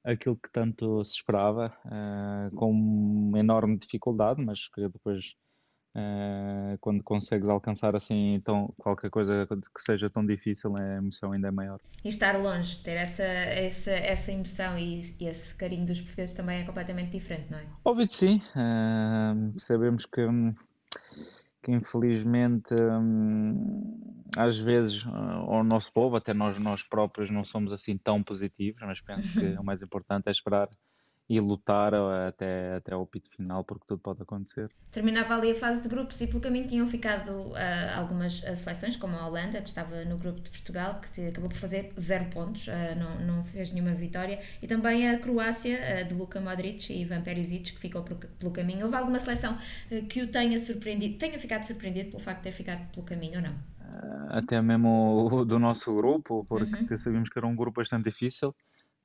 aquilo 0.09 0.37
que 0.37 0.51
tanto 0.51 1.05
se 1.05 1.15
esperava, 1.15 1.73
uh, 1.85 2.55
com 2.57 3.33
enorme 3.37 3.77
dificuldade, 3.77 4.43
mas 4.43 4.69
que 4.69 4.89
depois, 4.89 5.35
uh, 5.95 6.79
quando 6.81 7.05
consegues 7.05 7.49
alcançar 7.49 7.95
assim 7.95 8.41
tão, 8.43 8.73
qualquer 8.79 9.11
coisa 9.11 9.47
que 9.47 9.83
seja 9.83 10.09
tão 10.09 10.25
difícil, 10.25 10.75
a 10.79 10.97
emoção 10.97 11.33
ainda 11.33 11.49
é 11.49 11.51
maior. 11.51 11.79
E 12.03 12.09
estar 12.09 12.41
longe, 12.41 12.83
ter 12.83 12.97
essa, 12.97 13.23
essa, 13.23 13.91
essa 13.91 14.33
emoção 14.33 14.79
e, 14.79 15.03
e 15.21 15.27
esse 15.27 15.55
carinho 15.55 15.87
dos 15.87 16.01
portugueses 16.01 16.35
também 16.35 16.63
é 16.63 16.65
completamente 16.65 17.11
diferente, 17.11 17.51
não 17.51 17.59
é? 17.59 17.67
Óbvio 17.85 18.07
que 18.07 18.15
sim. 18.15 18.43
Uh, 18.57 19.61
sabemos 19.61 20.07
que 20.07 20.25
hum, 20.25 20.55
que 21.69 21.73
infelizmente 21.73 22.73
hum, 22.75 24.25
às 24.35 24.59
vezes 24.59 25.05
o 25.05 25.63
nosso 25.63 25.93
povo, 25.93 26.17
até 26.17 26.33
nós 26.33 26.59
nós 26.59 26.83
próprios 26.83 27.31
não 27.31 27.45
somos 27.45 27.75
assim 27.75 27.99
tão 27.99 28.23
positivos, 28.25 28.81
mas 28.81 29.03
penso 29.03 29.31
que 29.35 29.45
o 29.61 29.63
mais 29.63 29.83
importante 29.83 30.29
é 30.29 30.31
esperar 30.31 30.71
e 31.29 31.39
lutar 31.41 31.93
até, 32.27 32.77
até 32.77 32.95
ao 32.95 33.07
pito 33.07 33.31
final, 33.31 33.63
porque 33.63 33.85
tudo 33.87 34.01
pode 34.01 34.23
acontecer. 34.23 34.71
Terminava 34.91 35.35
ali 35.35 35.51
a 35.51 35.55
fase 35.55 35.83
de 35.83 35.89
grupos 35.89 36.19
e 36.23 36.27
pelo 36.27 36.41
caminho 36.41 36.67
tinham 36.67 36.89
ficado 36.89 37.31
uh, 37.31 37.55
algumas 37.97 38.43
uh, 38.43 38.57
seleções, 38.57 38.97
como 38.97 39.15
a 39.15 39.27
Holanda, 39.27 39.61
que 39.61 39.69
estava 39.69 40.05
no 40.07 40.17
grupo 40.17 40.41
de 40.41 40.49
Portugal, 40.49 41.01
que 41.01 41.27
acabou 41.27 41.51
por 41.51 41.59
fazer 41.59 41.93
zero 42.01 42.25
pontos, 42.31 42.67
uh, 42.69 42.71
não, 42.99 43.37
não 43.37 43.45
fez 43.45 43.71
nenhuma 43.73 43.93
vitória, 43.93 44.41
e 44.63 44.67
também 44.67 45.09
a 45.11 45.19
Croácia, 45.19 46.05
de 46.05 46.15
Luka 46.15 46.41
Modric 46.41 46.91
e 46.91 47.03
Ivan 47.03 47.21
Perisic, 47.21 47.73
que 47.75 47.79
ficou 47.79 48.03
pelo 48.03 48.51
caminho. 48.51 48.87
Houve 48.87 48.97
alguma 48.97 49.19
seleção 49.19 49.59
que 50.09 50.23
o 50.23 50.29
tenha 50.29 50.59
surpreendido, 50.59 51.19
tenha 51.19 51.39
ficado 51.39 51.65
surpreendido 51.65 52.11
pelo 52.11 52.23
facto 52.23 52.39
de 52.39 52.45
ter 52.45 52.53
ficado 52.53 52.91
pelo 52.91 53.05
caminho 53.05 53.37
ou 53.37 53.43
não? 53.43 53.55
Até 54.29 54.61
mesmo 54.63 55.45
do 55.47 55.59
nosso 55.59 55.95
grupo, 55.95 56.45
porque 56.49 56.95
uhum. 56.95 56.99
sabíamos 56.99 57.29
que 57.29 57.39
era 57.39 57.47
um 57.47 57.57
grupo 57.57 57.81
bastante 57.81 58.05
difícil. 58.05 58.55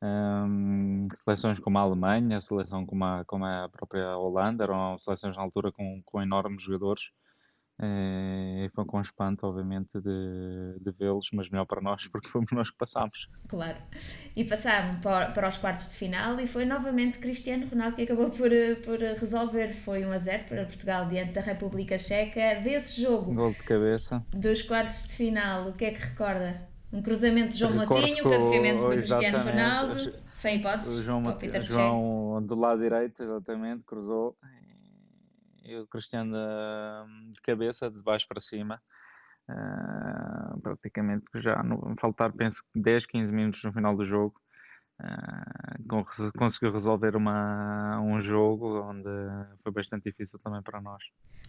Um, 0.03 1.03
seleções 1.23 1.59
como 1.59 1.77
a 1.77 1.81
Alemanha, 1.81 2.41
seleção 2.41 2.85
como 2.85 3.05
a, 3.05 3.23
como 3.25 3.45
a 3.45 3.69
própria 3.69 4.17
Holanda, 4.17 4.65
eram 4.65 4.97
seleções 4.97 5.37
na 5.37 5.41
altura 5.41 5.71
com, 5.71 6.01
com 6.03 6.21
enormes 6.21 6.61
jogadores. 6.61 7.03
Eh, 7.81 8.65
e 8.65 8.69
foi 8.69 8.85
com 8.85 9.01
espanto, 9.01 9.47
obviamente, 9.47 9.89
de, 9.95 10.79
de 10.79 10.91
vê-los, 10.91 11.29
mas 11.33 11.49
melhor 11.49 11.65
para 11.65 11.81
nós, 11.81 12.07
porque 12.11 12.27
fomos 12.27 12.51
nós 12.51 12.69
que 12.69 12.77
passámos. 12.77 13.27
Claro. 13.47 13.77
E 14.35 14.43
passaram 14.43 14.99
para, 14.99 15.31
para 15.31 15.49
os 15.49 15.57
quartos 15.57 15.89
de 15.89 15.95
final 15.95 16.39
e 16.39 16.47
foi 16.47 16.65
novamente 16.65 17.17
Cristiano 17.19 17.65
Ronaldo 17.67 17.95
que 17.95 18.03
acabou 18.03 18.29
por, 18.29 18.51
por 18.83 18.99
resolver. 18.99 19.73
Foi 19.73 20.05
1 20.05 20.11
a 20.11 20.19
0 20.19 20.43
para 20.49 20.65
Portugal 20.65 21.07
diante 21.07 21.31
da 21.31 21.41
República 21.41 21.97
Checa. 21.97 22.61
Desse 22.61 23.01
jogo, 23.01 23.33
Gol 23.33 23.51
de 23.51 23.63
cabeça. 23.63 24.23
dos 24.31 24.61
quartos 24.61 25.03
de 25.07 25.13
final, 25.13 25.69
o 25.69 25.73
que 25.73 25.85
é 25.85 25.91
que 25.91 26.01
recorda? 26.01 26.72
Um 26.93 27.01
cruzamento 27.01 27.53
de 27.53 27.57
João 27.57 27.73
Moutinho, 27.73 28.27
um 28.27 28.29
cabeceamento 28.29 28.83
de 28.83 28.87
Cristiano 28.89 29.39
Ronaldo, 29.39 30.13
sem 30.33 30.59
hipóteses. 30.59 30.99
O 30.99 31.03
João, 31.03 31.39
João 31.63 32.45
do 32.45 32.53
lado 32.53 32.81
direito, 32.81 33.23
exatamente, 33.23 33.83
cruzou. 33.83 34.37
E 35.63 35.75
o 35.75 35.87
Cristiano 35.87 36.37
de 37.31 37.41
cabeça, 37.41 37.89
de 37.89 37.99
baixo 37.99 38.27
para 38.27 38.39
cima. 38.39 38.79
Uh, 39.49 40.61
praticamente 40.61 41.25
já 41.35 41.61
no, 41.63 41.95
faltar 41.99 42.31
penso 42.31 42.63
10, 42.73 43.05
15 43.07 43.31
minutos 43.33 43.61
no 43.61 43.73
final 43.73 43.93
do 43.93 44.05
jogo 44.05 44.33
uh, 45.01 46.31
conseguiu 46.37 46.71
resolver 46.71 47.17
uma, 47.17 47.99
um 47.99 48.21
jogo 48.21 48.81
onde 48.83 49.09
foi 49.61 49.73
bastante 49.73 50.03
difícil 50.05 50.39
também 50.39 50.61
para 50.61 50.79
nós 50.79 51.03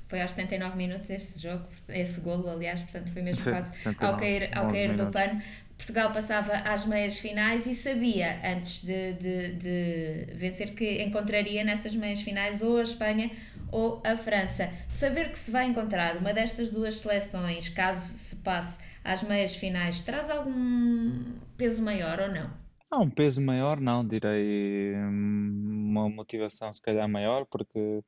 foi 0.06 0.20
aos 0.20 0.32
79 0.32 0.76
minutos 0.76 1.08
este 1.10 1.40
jogo, 1.42 1.64
esse 1.88 2.20
golo, 2.20 2.48
aliás, 2.48 2.80
portanto 2.80 3.10
foi 3.10 3.22
mesmo 3.22 3.44
quase 3.44 3.72
ao 3.98 4.16
cair, 4.16 4.50
ao 4.56 4.70
cair 4.70 4.94
do 4.94 5.10
pano. 5.10 5.40
Portugal 5.76 6.12
passava 6.12 6.52
às 6.52 6.86
meias 6.86 7.18
finais 7.18 7.66
e 7.66 7.74
sabia, 7.74 8.38
antes 8.44 8.82
de, 8.82 9.12
de, 9.14 9.52
de 9.54 10.34
vencer, 10.34 10.72
que 10.74 11.02
encontraria 11.02 11.64
nessas 11.64 11.94
meias 11.96 12.22
finais 12.22 12.62
ou 12.62 12.78
a 12.78 12.82
Espanha 12.82 13.30
ou 13.72 14.00
a 14.04 14.16
França. 14.16 14.70
Saber 14.88 15.30
que 15.30 15.38
se 15.38 15.50
vai 15.50 15.66
encontrar 15.66 16.16
uma 16.16 16.32
destas 16.32 16.70
duas 16.70 16.94
seleções, 16.94 17.68
caso 17.68 18.06
se 18.06 18.36
passe 18.36 18.78
às 19.02 19.22
meias 19.24 19.56
finais, 19.56 20.00
traz 20.00 20.30
algum 20.30 21.24
peso 21.56 21.82
maior 21.82 22.20
ou 22.20 22.28
não? 22.28 22.50
Não, 22.90 23.02
um 23.02 23.10
peso 23.10 23.42
maior 23.42 23.80
não, 23.80 24.06
direi 24.06 24.94
hum, 24.94 25.88
uma 25.90 26.08
motivação 26.08 26.72
se 26.72 26.80
calhar 26.80 27.08
maior, 27.08 27.44
porque 27.46 28.00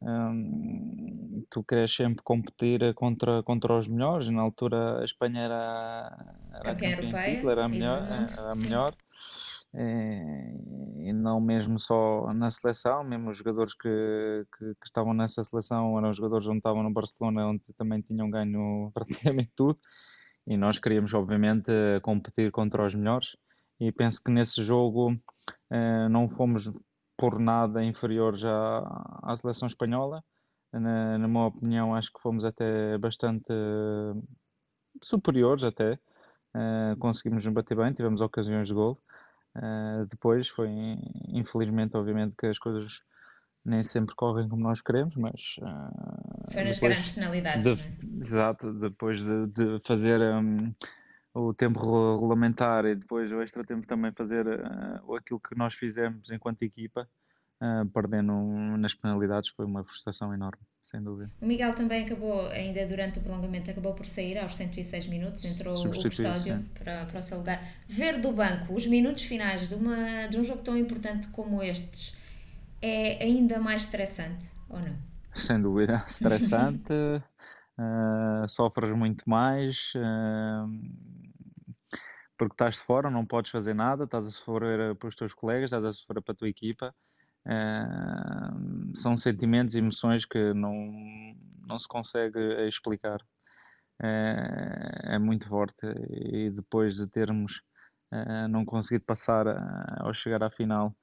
Hum, 0.00 1.44
tu 1.50 1.64
queres 1.64 1.92
sempre 1.94 2.22
competir 2.22 2.94
contra, 2.94 3.42
contra 3.42 3.78
os 3.78 3.88
melhores. 3.88 4.28
Na 4.28 4.42
altura 4.42 5.00
a 5.00 5.04
Espanha 5.04 5.40
era, 5.40 6.36
era 6.54 6.74
campeã 6.74 7.10
europeia, 7.10 7.34
título, 7.34 7.50
era 7.50 7.64
a 7.64 7.68
melhor, 7.68 8.04
era 8.38 8.52
a 8.52 8.54
melhor. 8.54 8.94
É, 9.74 10.54
e 11.04 11.12
não 11.12 11.40
mesmo 11.40 11.78
só 11.78 12.32
na 12.32 12.50
seleção, 12.50 13.04
mesmo 13.04 13.28
os 13.28 13.36
jogadores 13.36 13.74
que, 13.74 14.46
que, 14.56 14.64
que, 14.64 14.86
estavam 14.86 15.12
nessa 15.12 15.44
seleção 15.44 15.98
eram 15.98 16.10
os 16.10 16.16
jogadores 16.16 16.46
onde 16.46 16.58
estavam 16.58 16.82
no 16.82 16.92
Barcelona, 16.92 17.48
onde 17.48 17.62
também 17.76 18.00
tinham 18.00 18.30
ganho 18.30 18.90
praticamente 18.94 19.50
tudo. 19.54 19.78
E 20.46 20.56
nós 20.56 20.78
queríamos, 20.78 21.12
obviamente, 21.12 21.70
competir 22.02 22.50
contra 22.50 22.86
os 22.86 22.94
melhores. 22.94 23.36
E 23.78 23.92
penso 23.92 24.22
que 24.24 24.30
nesse 24.30 24.62
jogo 24.62 25.14
eh, 25.70 26.08
não 26.08 26.28
fomos 26.28 26.72
por 27.18 27.38
nada 27.40 27.84
inferiores 27.84 28.44
à, 28.44 29.20
à 29.24 29.36
seleção 29.36 29.66
espanhola. 29.66 30.22
Na, 30.72 31.18
na 31.18 31.26
minha 31.26 31.46
opinião, 31.46 31.94
acho 31.94 32.12
que 32.12 32.20
fomos 32.20 32.44
até 32.44 32.96
bastante 32.98 33.52
uh, 33.52 34.22
superiores 35.02 35.64
até. 35.64 35.98
Uh, 36.54 36.96
conseguimos 36.98 37.44
nos 37.44 37.52
bater 37.52 37.76
bem, 37.76 37.92
tivemos 37.92 38.20
ocasiões 38.20 38.68
de 38.68 38.74
gol. 38.74 38.98
Uh, 39.56 40.06
depois 40.08 40.48
foi, 40.48 40.70
infelizmente, 41.28 41.96
obviamente, 41.96 42.34
que 42.38 42.46
as 42.46 42.58
coisas 42.58 43.00
nem 43.64 43.82
sempre 43.82 44.14
correm 44.14 44.48
como 44.48 44.62
nós 44.62 44.80
queremos, 44.80 45.16
mas. 45.16 45.56
Uh, 45.58 46.52
Foram 46.52 46.70
as 46.70 46.78
grandes 46.78 47.08
penalidades. 47.10 47.62
De, 47.64 47.82
é? 47.82 48.20
Exato, 48.20 48.72
depois 48.74 49.20
de, 49.22 49.46
de 49.48 49.80
fazer 49.84 50.20
um, 50.20 50.72
o 51.34 51.52
tempo 51.54 51.80
regulamentar 52.14 52.84
e 52.86 52.94
depois 52.94 53.30
o 53.32 53.40
extra 53.40 53.64
tempo 53.64 53.86
também 53.86 54.12
fazer 54.12 54.46
uh, 54.46 55.14
aquilo 55.14 55.40
que 55.40 55.56
nós 55.56 55.74
fizemos 55.74 56.30
enquanto 56.30 56.62
equipa, 56.62 57.08
uh, 57.60 57.86
perdendo 57.90 58.32
nas 58.76 58.94
penalidades, 58.94 59.50
foi 59.50 59.64
uma 59.64 59.84
frustração 59.84 60.32
enorme, 60.34 60.62
sem 60.82 61.02
dúvida. 61.02 61.30
O 61.40 61.46
Miguel 61.46 61.74
também 61.74 62.04
acabou, 62.04 62.48
ainda 62.48 62.84
durante 62.86 63.18
o 63.18 63.22
prolongamento, 63.22 63.70
acabou 63.70 63.94
por 63.94 64.06
sair 64.06 64.38
aos 64.38 64.56
106 64.56 65.06
minutos, 65.06 65.44
entrou 65.44 65.74
o 65.74 65.90
custódio 65.90 66.64
para, 66.74 67.06
para 67.06 67.18
o 67.18 67.22
seu 67.22 67.38
lugar. 67.38 67.60
Ver 67.88 68.20
do 68.20 68.32
banco 68.32 68.74
os 68.74 68.86
minutos 68.86 69.24
finais 69.24 69.68
de, 69.68 69.74
uma, 69.74 70.26
de 70.26 70.38
um 70.38 70.44
jogo 70.44 70.62
tão 70.62 70.76
importante 70.76 71.28
como 71.28 71.62
estes 71.62 72.16
é 72.80 73.24
ainda 73.24 73.60
mais 73.60 73.82
estressante, 73.82 74.46
ou 74.68 74.78
não? 74.78 74.96
Sem 75.34 75.60
dúvida, 75.60 76.04
estressante. 76.08 76.92
Uh, 76.92 78.48
sofres 78.48 78.90
muito 78.90 79.28
mais 79.28 79.92
uh, 79.94 80.68
porque 82.38 82.54
estás 82.54 82.76
de 82.76 82.82
fora, 82.82 83.10
não 83.10 83.26
podes 83.26 83.50
fazer 83.50 83.74
nada, 83.74 84.04
estás 84.04 84.26
a 84.26 84.30
sofrer 84.30 84.94
para 84.94 85.08
os 85.08 85.16
teus 85.16 85.34
colegas, 85.34 85.64
estás 85.64 85.84
a 85.84 85.92
sofrer 85.92 86.22
para 86.22 86.32
a 86.32 86.36
tua 86.36 86.48
equipa. 86.48 86.94
São 88.94 89.16
sentimentos 89.16 89.74
e 89.74 89.78
emoções 89.78 90.24
que 90.24 90.54
não, 90.54 90.92
não 91.66 91.78
se 91.78 91.88
consegue 91.88 92.38
explicar. 92.68 93.20
é 94.00 95.18
muito 95.18 95.48
forte 95.48 95.86
e 96.10 96.50
depois 96.50 96.94
de 96.96 97.06
termos 97.08 97.60
não 98.48 98.64
conseguido 98.64 99.04
passar 99.04 99.46
ao 100.00 100.14
chegar 100.14 100.42
à 100.42 100.50
final, 100.50 100.94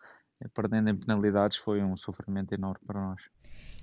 perdendo 0.53 0.89
em 0.89 0.97
penalidades, 0.97 1.57
foi 1.57 1.83
um 1.83 1.97
sofrimento 1.97 2.53
enorme 2.53 2.83
para 2.85 3.01
nós. 3.01 3.21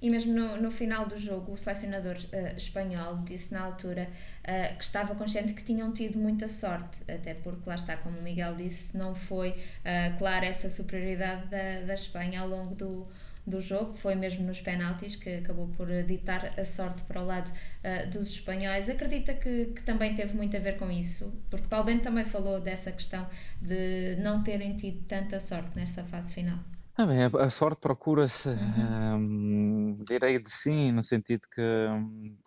E 0.03 0.11
mesmo 0.11 0.35
no, 0.35 0.61
no 0.61 0.71
final 0.73 1.07
do 1.07 1.17
jogo, 1.17 1.53
o 1.53 1.57
selecionador 1.57 2.17
uh, 2.17 2.57
espanhol 2.57 3.19
disse 3.19 3.55
na 3.55 3.61
altura 3.61 4.11
uh, 4.41 4.77
que 4.77 4.83
estava 4.83 5.15
consciente 5.15 5.55
que 5.55 5.63
tinham 5.63 5.93
tido 5.93 6.19
muita 6.19 6.49
sorte, 6.49 7.01
até 7.09 7.35
porque, 7.35 7.63
lá 7.69 7.77
está, 7.77 7.97
como 7.97 8.19
o 8.19 8.23
Miguel 8.23 8.57
disse, 8.57 8.99
não 8.99 9.15
foi 9.15 9.51
uh, 9.51 10.19
clara 10.19 10.45
essa 10.45 10.69
superioridade 10.69 11.47
da, 11.47 11.87
da 11.87 11.95
Espanha 11.95 12.41
ao 12.41 12.49
longo 12.49 12.75
do, 12.75 13.07
do 13.47 13.61
jogo, 13.61 13.95
foi 13.95 14.17
mesmo 14.17 14.45
nos 14.45 14.61
penaltis 14.61 15.15
que 15.15 15.37
acabou 15.37 15.69
por 15.69 15.87
ditar 16.03 16.53
a 16.59 16.65
sorte 16.65 17.05
para 17.05 17.23
o 17.23 17.25
lado 17.25 17.49
uh, 17.51 18.11
dos 18.11 18.31
espanhóis. 18.31 18.91
Acredita 18.91 19.35
que, 19.35 19.67
que, 19.67 19.85
também 19.85 20.17
teve 20.17 20.37
muito 20.37 20.57
a 20.57 20.61
ver 20.61 20.79
com 20.79 20.91
isso? 20.91 21.33
Porque 21.49 21.69
Paulo 21.69 21.87
Bento 21.87 22.03
também 22.03 22.25
falou 22.25 22.61
dessa 22.61 22.91
questão 22.91 23.25
de 23.61 24.17
não 24.21 24.43
terem 24.43 24.77
tido 24.77 25.05
tanta 25.07 25.39
sorte 25.39 25.77
nesta 25.77 26.03
fase 26.03 26.35
final. 26.35 26.59
Ah, 26.95 27.07
bem, 27.07 27.23
a, 27.23 27.51
sorte 27.51 27.81
procura-se, 27.81 28.51
uhum. 28.51 29.17
um, 29.17 30.05
direi 30.07 30.39
de 30.39 30.51
sim, 30.51 30.93
no 30.93 31.03
sentido 31.03 31.49
que, 31.51 31.63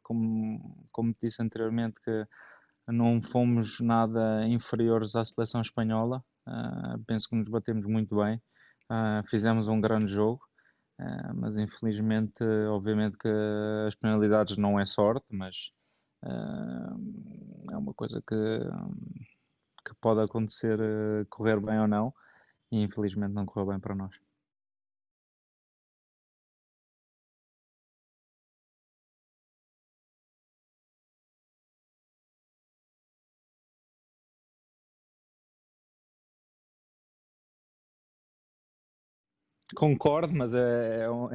como, 0.04 0.88
como 0.92 1.16
disse 1.20 1.42
anteriormente, 1.42 1.96
que 2.04 2.28
não 2.88 3.24
fomos 3.24 3.80
nada 3.80 4.48
inferiores 4.48 5.16
à 5.16 5.26
seleção 5.26 5.62
espanhola. 5.62 6.24
Uh, 6.48 7.04
penso 7.08 7.28
que 7.28 7.36
nos 7.36 7.50
batemos 7.50 7.88
muito 7.88 8.16
bem, 8.18 8.36
uh, 8.92 9.28
fizemos 9.28 9.68
um 9.68 9.82
grande 9.82 10.14
jogo, 10.14 10.44
uh, 11.02 11.34
mas 11.34 11.58
infelizmente, 11.58 12.44
obviamente 12.70 13.18
que 13.18 13.28
as 13.88 13.96
penalidades 13.96 14.58
não 14.58 14.80
é 14.80 14.86
sorte, 14.86 15.26
mas 15.32 15.72
é 17.72 17.78
uma 17.78 17.94
coisa 17.94 18.20
que, 18.28 18.60
que 19.86 19.94
pode 20.02 20.22
acontecer, 20.22 20.80
correr 21.30 21.60
bem 21.60 21.80
ou 21.80 21.88
não, 21.88 22.14
e 22.72 22.82
infelizmente 22.82 23.34
não 23.34 23.46
correu 23.46 23.68
bem 23.68 23.80
para 23.80 23.94
nós. 23.94 24.25
Concordo, 39.76 40.34
mas 40.34 40.54
é, 40.54 41.04
é, 41.04 41.12
um, 41.12 41.30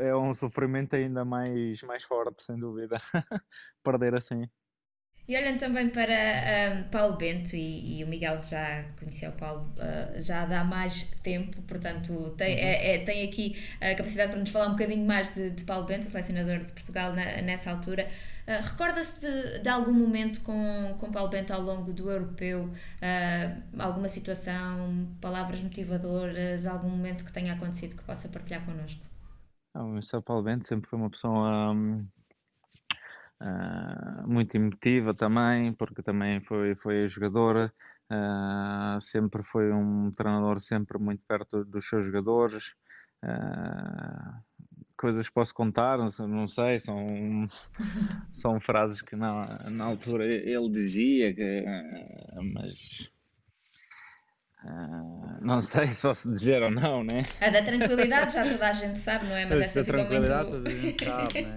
é 0.00 0.16
um 0.16 0.34
sofrimento 0.34 0.96
ainda 0.96 1.24
mais, 1.24 1.82
mais 1.82 2.02
forte, 2.04 2.42
sem 2.42 2.58
dúvida, 2.58 2.98
perder 3.82 4.14
assim. 4.14 4.48
E 5.30 5.36
olhando 5.36 5.60
também 5.60 5.88
para 5.88 6.12
um, 6.74 6.90
Paulo 6.90 7.16
Bento, 7.16 7.54
e, 7.54 8.00
e, 8.00 8.02
o 8.02 8.08
Miguel 8.08 8.36
já 8.36 8.84
conheceu 8.98 9.30
o 9.30 9.34
Paulo 9.34 9.72
uh, 9.76 10.20
já 10.20 10.42
há 10.42 10.64
mais 10.64 11.04
tempo, 11.22 11.62
portanto 11.62 12.34
tem, 12.36 12.56
uhum. 12.56 12.60
é, 12.60 12.96
é, 12.96 12.98
tem 13.04 13.28
aqui 13.28 13.56
a 13.80 13.94
capacidade 13.94 14.32
para 14.32 14.40
nos 14.40 14.50
falar 14.50 14.66
um 14.66 14.72
bocadinho 14.72 15.06
mais 15.06 15.32
de, 15.32 15.50
de 15.50 15.62
Paulo 15.62 15.86
Bento, 15.86 16.08
o 16.08 16.10
selecionador 16.10 16.64
de 16.64 16.72
Portugal 16.72 17.12
na, 17.12 17.42
nessa 17.42 17.70
altura. 17.70 18.08
Uh, 18.44 18.70
Recorda-se 18.70 19.20
de, 19.20 19.60
de, 19.60 19.68
algum 19.68 19.92
momento 19.92 20.40
com, 20.40 20.96
com 20.98 21.12
Paulo 21.12 21.30
Bento 21.30 21.52
ao 21.52 21.62
longo 21.62 21.92
do 21.92 22.10
europeu, 22.10 22.64
uh, 22.64 23.80
alguma 23.80 24.08
situação, 24.08 25.06
palavras 25.20 25.62
motivadoras, 25.62 26.66
algum 26.66 26.88
momento 26.88 27.24
que 27.24 27.32
tenha 27.32 27.52
acontecido 27.52 27.94
que 27.94 28.02
possa 28.02 28.28
partilhar 28.28 28.66
connosco? 28.66 29.00
Não, 29.76 29.96
o 29.96 30.22
Paulo 30.22 30.42
Bento 30.42 30.66
sempre 30.66 30.90
foi 30.90 30.98
uma 30.98 31.08
pessoa. 31.08 31.70
Um 31.70 32.04
Uh, 33.40 34.28
muito 34.28 34.54
emotiva 34.54 35.14
também, 35.14 35.72
porque 35.72 36.02
também 36.02 36.40
foi, 36.42 36.74
foi 36.74 37.08
jogadora, 37.08 37.72
uh, 38.12 39.00
sempre 39.00 39.42
foi 39.42 39.72
um 39.72 40.12
treinador 40.12 40.60
sempre 40.60 40.98
muito 40.98 41.22
perto 41.26 41.64
dos 41.64 41.88
seus 41.88 42.04
jogadores. 42.04 42.74
Uh, 43.24 44.42
coisas 44.96 45.26
que 45.26 45.34
posso 45.34 45.54
contar, 45.54 45.96
não 45.96 46.10
sei, 46.10 46.26
não 46.26 46.46
sei 46.46 46.78
são, 46.78 47.48
são 48.30 48.60
frases 48.60 49.00
que 49.00 49.16
na, 49.16 49.70
na 49.70 49.84
altura 49.84 50.26
ele 50.26 50.68
dizia, 50.70 51.32
que, 51.34 51.64
mas 52.52 53.10
Uh, 54.62 55.38
não 55.40 55.60
sei 55.62 55.86
se 55.86 56.02
posso 56.02 56.30
dizer 56.30 56.62
ou 56.62 56.70
não, 56.70 57.02
né? 57.02 57.22
A 57.40 57.48
da 57.48 57.62
tranquilidade 57.62 58.34
já 58.34 58.46
toda 58.46 58.68
a 58.68 58.72
gente 58.72 58.98
sabe, 58.98 59.26
não 59.26 59.34
é? 59.36 59.46
Mas 59.46 59.60
essa 59.60 59.84
fica 59.84 60.04
muito... 60.04 60.26
toda 60.26 60.68
a 60.68 60.72
gente 60.72 61.04
sabe, 61.04 61.42
né? 61.42 61.54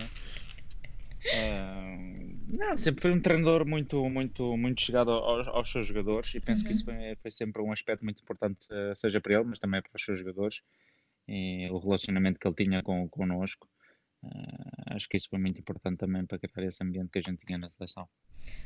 Não, 2.48 2.78
sempre 2.78 3.02
foi 3.02 3.12
um 3.12 3.20
treinador 3.20 3.68
muito, 3.68 4.08
muito, 4.10 4.56
muito 4.56 4.82
chegado 4.82 5.12
aos, 5.12 5.48
aos 5.48 5.72
seus 5.72 5.88
jogadores 5.88 6.34
e 6.36 6.40
penso 6.40 6.62
uhum. 6.62 6.68
que 6.68 6.74
isso 6.74 6.86
foi, 6.86 7.16
foi, 7.22 7.32
sempre 7.32 7.62
um 7.62 7.72
aspecto 7.72 8.04
muito 8.04 8.22
importante, 8.22 8.68
eh, 8.70 8.94
seja 8.94 9.20
para 9.20 9.34
ele, 9.34 9.46
mas 9.46 9.60
também 9.60 9.82
para 9.82 9.92
os 9.96 10.04
seus 10.04 10.20
jogadores 10.20 10.62
e 11.28 11.68
o 11.72 11.80
relacionamento 11.80 12.40
que 12.40 12.48
ele 12.48 12.56
tinha 12.56 12.84
com, 12.84 13.08
connosco. 13.10 13.68
Uh, 14.24 14.96
acho 14.96 15.10
que 15.10 15.18
isso 15.18 15.28
foi 15.30 15.40
muito 15.40 15.60
importante 15.60 15.98
também 15.98 16.26
para 16.26 16.40
criar 16.40 16.68
esse 16.68 16.82
ambiente 16.82 17.10
que 17.12 17.20
a 17.20 17.22
gente 17.22 17.46
tinha 17.46 17.58
na 17.58 17.70
seleção. 17.70 18.08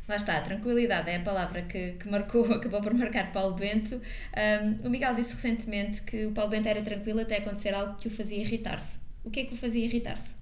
Lá 0.07 0.15
está, 0.15 0.39
tranquilidade 0.41 1.09
é 1.09 1.15
a 1.15 1.23
palavra 1.23 1.63
que, 1.63 1.93
que 1.93 2.07
marcou, 2.09 2.45
acabou 2.53 2.81
por 2.81 2.93
marcar 2.93 3.31
Paulo 3.31 3.55
Bento. 3.55 3.95
Um, 3.95 4.87
o 4.87 4.89
Miguel 4.89 5.15
disse 5.15 5.35
recentemente 5.35 6.03
que 6.03 6.25
o 6.25 6.31
Paulo 6.31 6.51
Bento 6.51 6.67
era 6.67 6.81
tranquilo 6.81 7.21
até 7.21 7.37
acontecer 7.37 7.73
algo 7.73 7.97
que 7.97 8.07
o 8.07 8.11
fazia 8.11 8.37
irritar-se. 8.37 8.99
O 9.23 9.31
que 9.31 9.39
é 9.41 9.45
que 9.45 9.53
o 9.53 9.57
fazia 9.57 9.85
irritar-se? 9.85 10.35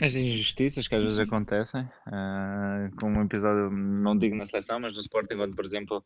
As 0.00 0.14
injustiças 0.14 0.88
que 0.88 0.94
às 0.94 1.02
vezes 1.02 1.18
acontecem, 1.18 1.82
uh, 1.82 2.96
como 2.98 3.18
um 3.18 3.24
episódio, 3.24 3.70
não 3.70 4.16
digo 4.16 4.34
na 4.34 4.46
seleção, 4.46 4.80
mas 4.80 4.94
no 4.94 5.00
Sporting, 5.00 5.34
onde, 5.34 5.54
por 5.54 5.64
exemplo, 5.64 6.02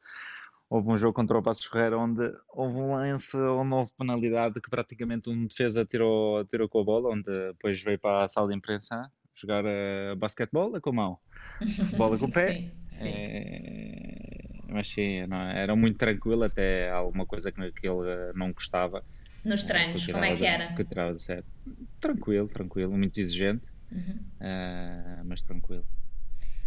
houve 0.69 0.91
um 0.91 0.99
jogo 0.99 1.13
contra 1.13 1.39
o 1.39 1.43
Passos 1.43 1.67
Ferreira 1.67 1.97
onde 1.97 2.23
houve 2.49 2.77
um 2.77 2.93
lance 2.93 3.37
onde 3.37 3.73
houve 3.73 3.93
penalidade 3.97 4.61
que 4.61 4.69
praticamente 4.69 5.31
um 5.31 5.47
defesa 5.47 5.85
tirou, 5.85 6.45
tirou 6.47 6.69
com 6.69 6.81
a 6.81 6.85
bola, 6.85 7.11
onde 7.11 7.31
depois 7.53 7.81
veio 7.83 7.99
para 7.99 8.25
a 8.25 8.29
sala 8.29 8.49
de 8.49 8.55
imprensa 8.55 9.11
jogar 9.35 9.65
uh, 9.65 10.17
basquetebol 10.17 10.81
com 10.81 10.91
a 10.91 10.93
mão, 10.93 11.19
bola 11.97 12.19
com 12.19 12.27
o 12.27 12.31
pé. 12.31 12.53
sim, 12.53 12.71
sim. 12.97 13.09
É, 13.09 14.45
mas 14.69 14.89
sim, 14.89 15.27
não, 15.27 15.37
é? 15.37 15.63
era 15.63 15.77
muito 15.77 15.99
tranquilo, 15.99 16.43
até 16.43 16.91
alguma 16.91 17.27
coisa 17.27 17.53
que, 17.53 17.73
que 17.73 17.87
ele 17.87 18.33
não 18.35 18.53
gostava. 18.53 19.05
Nos 19.45 19.63
treinos, 19.63 20.07
como 20.07 20.25
é 20.25 20.35
que 20.35 20.47
era? 20.47 20.75
Que 20.75 20.85
tirava 20.85 21.13
de 21.13 21.21
certo. 21.21 21.47
Tranquilo, 22.01 22.49
tranquilo, 22.49 22.97
muito 22.97 23.21
exigente 23.21 23.74
uhum. 23.95 24.19
uh, 24.41 25.25
mas 25.25 25.43
tranquilo. 25.43 25.85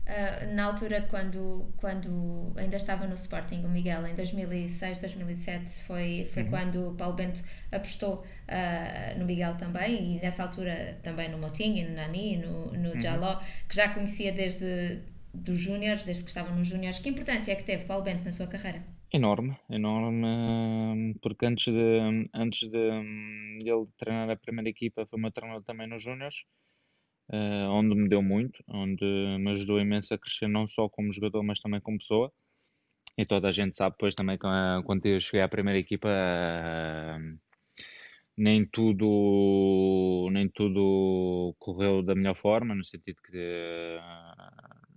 Uh, 0.08 0.56
na 0.56 0.64
altura, 0.64 1.02
quando, 1.02 1.70
quando 1.76 2.54
ainda 2.56 2.78
estava 2.78 3.06
no 3.06 3.14
Sporting, 3.14 3.66
o 3.66 3.70
Miguel, 3.70 4.08
em 4.08 4.16
2006, 4.16 5.00
2007, 5.00 5.84
foi, 5.84 6.30
foi 6.34 6.44
uhum. 6.44 6.50
quando 6.50 6.90
o 6.92 6.96
Paulo 6.96 7.14
Bento 7.14 7.44
apostou 7.70 8.24
uh, 8.24 9.20
no 9.20 9.26
Miguel 9.26 9.58
também, 9.58 10.16
e 10.16 10.22
nessa 10.22 10.44
altura 10.44 10.98
também 11.04 11.30
no 11.30 11.38
Motinho, 11.38 11.90
no 11.90 11.96
Nani, 11.96 12.38
no, 12.38 12.72
no 12.72 12.94
uhum. 12.94 13.02
Jaló, 13.02 13.38
que 13.68 13.76
já 13.76 13.94
conhecia 13.94 14.32
desde 14.32 15.02
dos 15.34 15.60
Júniores, 15.60 16.06
desde 16.06 16.24
que 16.24 16.30
estavam 16.30 16.56
nos 16.56 16.70
Júniores. 16.70 17.00
Que 17.00 17.10
importância 17.10 17.52
é 17.52 17.56
que 17.56 17.66
teve 17.66 17.84
Paulo 17.84 18.06
Bento 18.06 18.24
na 18.24 18.32
sua 18.32 18.48
carreira? 18.48 18.82
Enorme, 19.12 19.58
enorme, 19.70 21.16
porque 21.22 21.46
antes 21.46 21.74
de, 21.74 22.30
antes 22.34 22.70
de, 22.70 23.60
de 23.60 23.70
ele 23.70 23.88
treinar 23.98 24.30
a 24.30 24.38
primeira 24.38 24.70
equipa, 24.70 25.06
foi 25.06 25.20
meu 25.20 25.32
treinador 25.32 25.64
também 25.64 25.86
nos 25.86 26.02
Júniores 26.02 26.46
uh, 27.32 27.70
onde 27.72 27.96
me 27.96 28.10
deu 28.10 28.22
muito, 28.22 28.64
onde 28.68 29.06
me 29.40 29.52
ajudou 29.52 29.80
imenso 29.80 30.14
a 30.14 30.18
crescer 30.18 30.48
não 30.48 30.68
só 30.68 30.90
como 30.90 31.12
jogador, 31.14 31.44
mas 31.44 31.60
também 31.60 31.82
como 31.82 31.98
pessoa. 31.98 32.32
E 33.18 33.26
toda 33.26 33.50
a 33.50 33.52
gente 33.52 33.76
sabe 33.76 33.96
depois 33.96 34.16
também 34.16 34.38
quando 34.38 35.06
eu 35.06 35.20
cheguei 35.20 35.42
à 35.42 35.50
primeira 35.50 35.80
equipa, 35.80 36.08
uh, 36.10 37.40
nem 38.38 38.66
tudo 38.66 40.30
nem 40.32 40.48
tudo 40.50 41.56
correu 41.60 42.04
da 42.04 42.14
melhor 42.16 42.36
forma, 42.36 42.76
no 42.76 42.84
sentido 42.84 43.18
que 43.24 43.98
uh, 44.00 44.88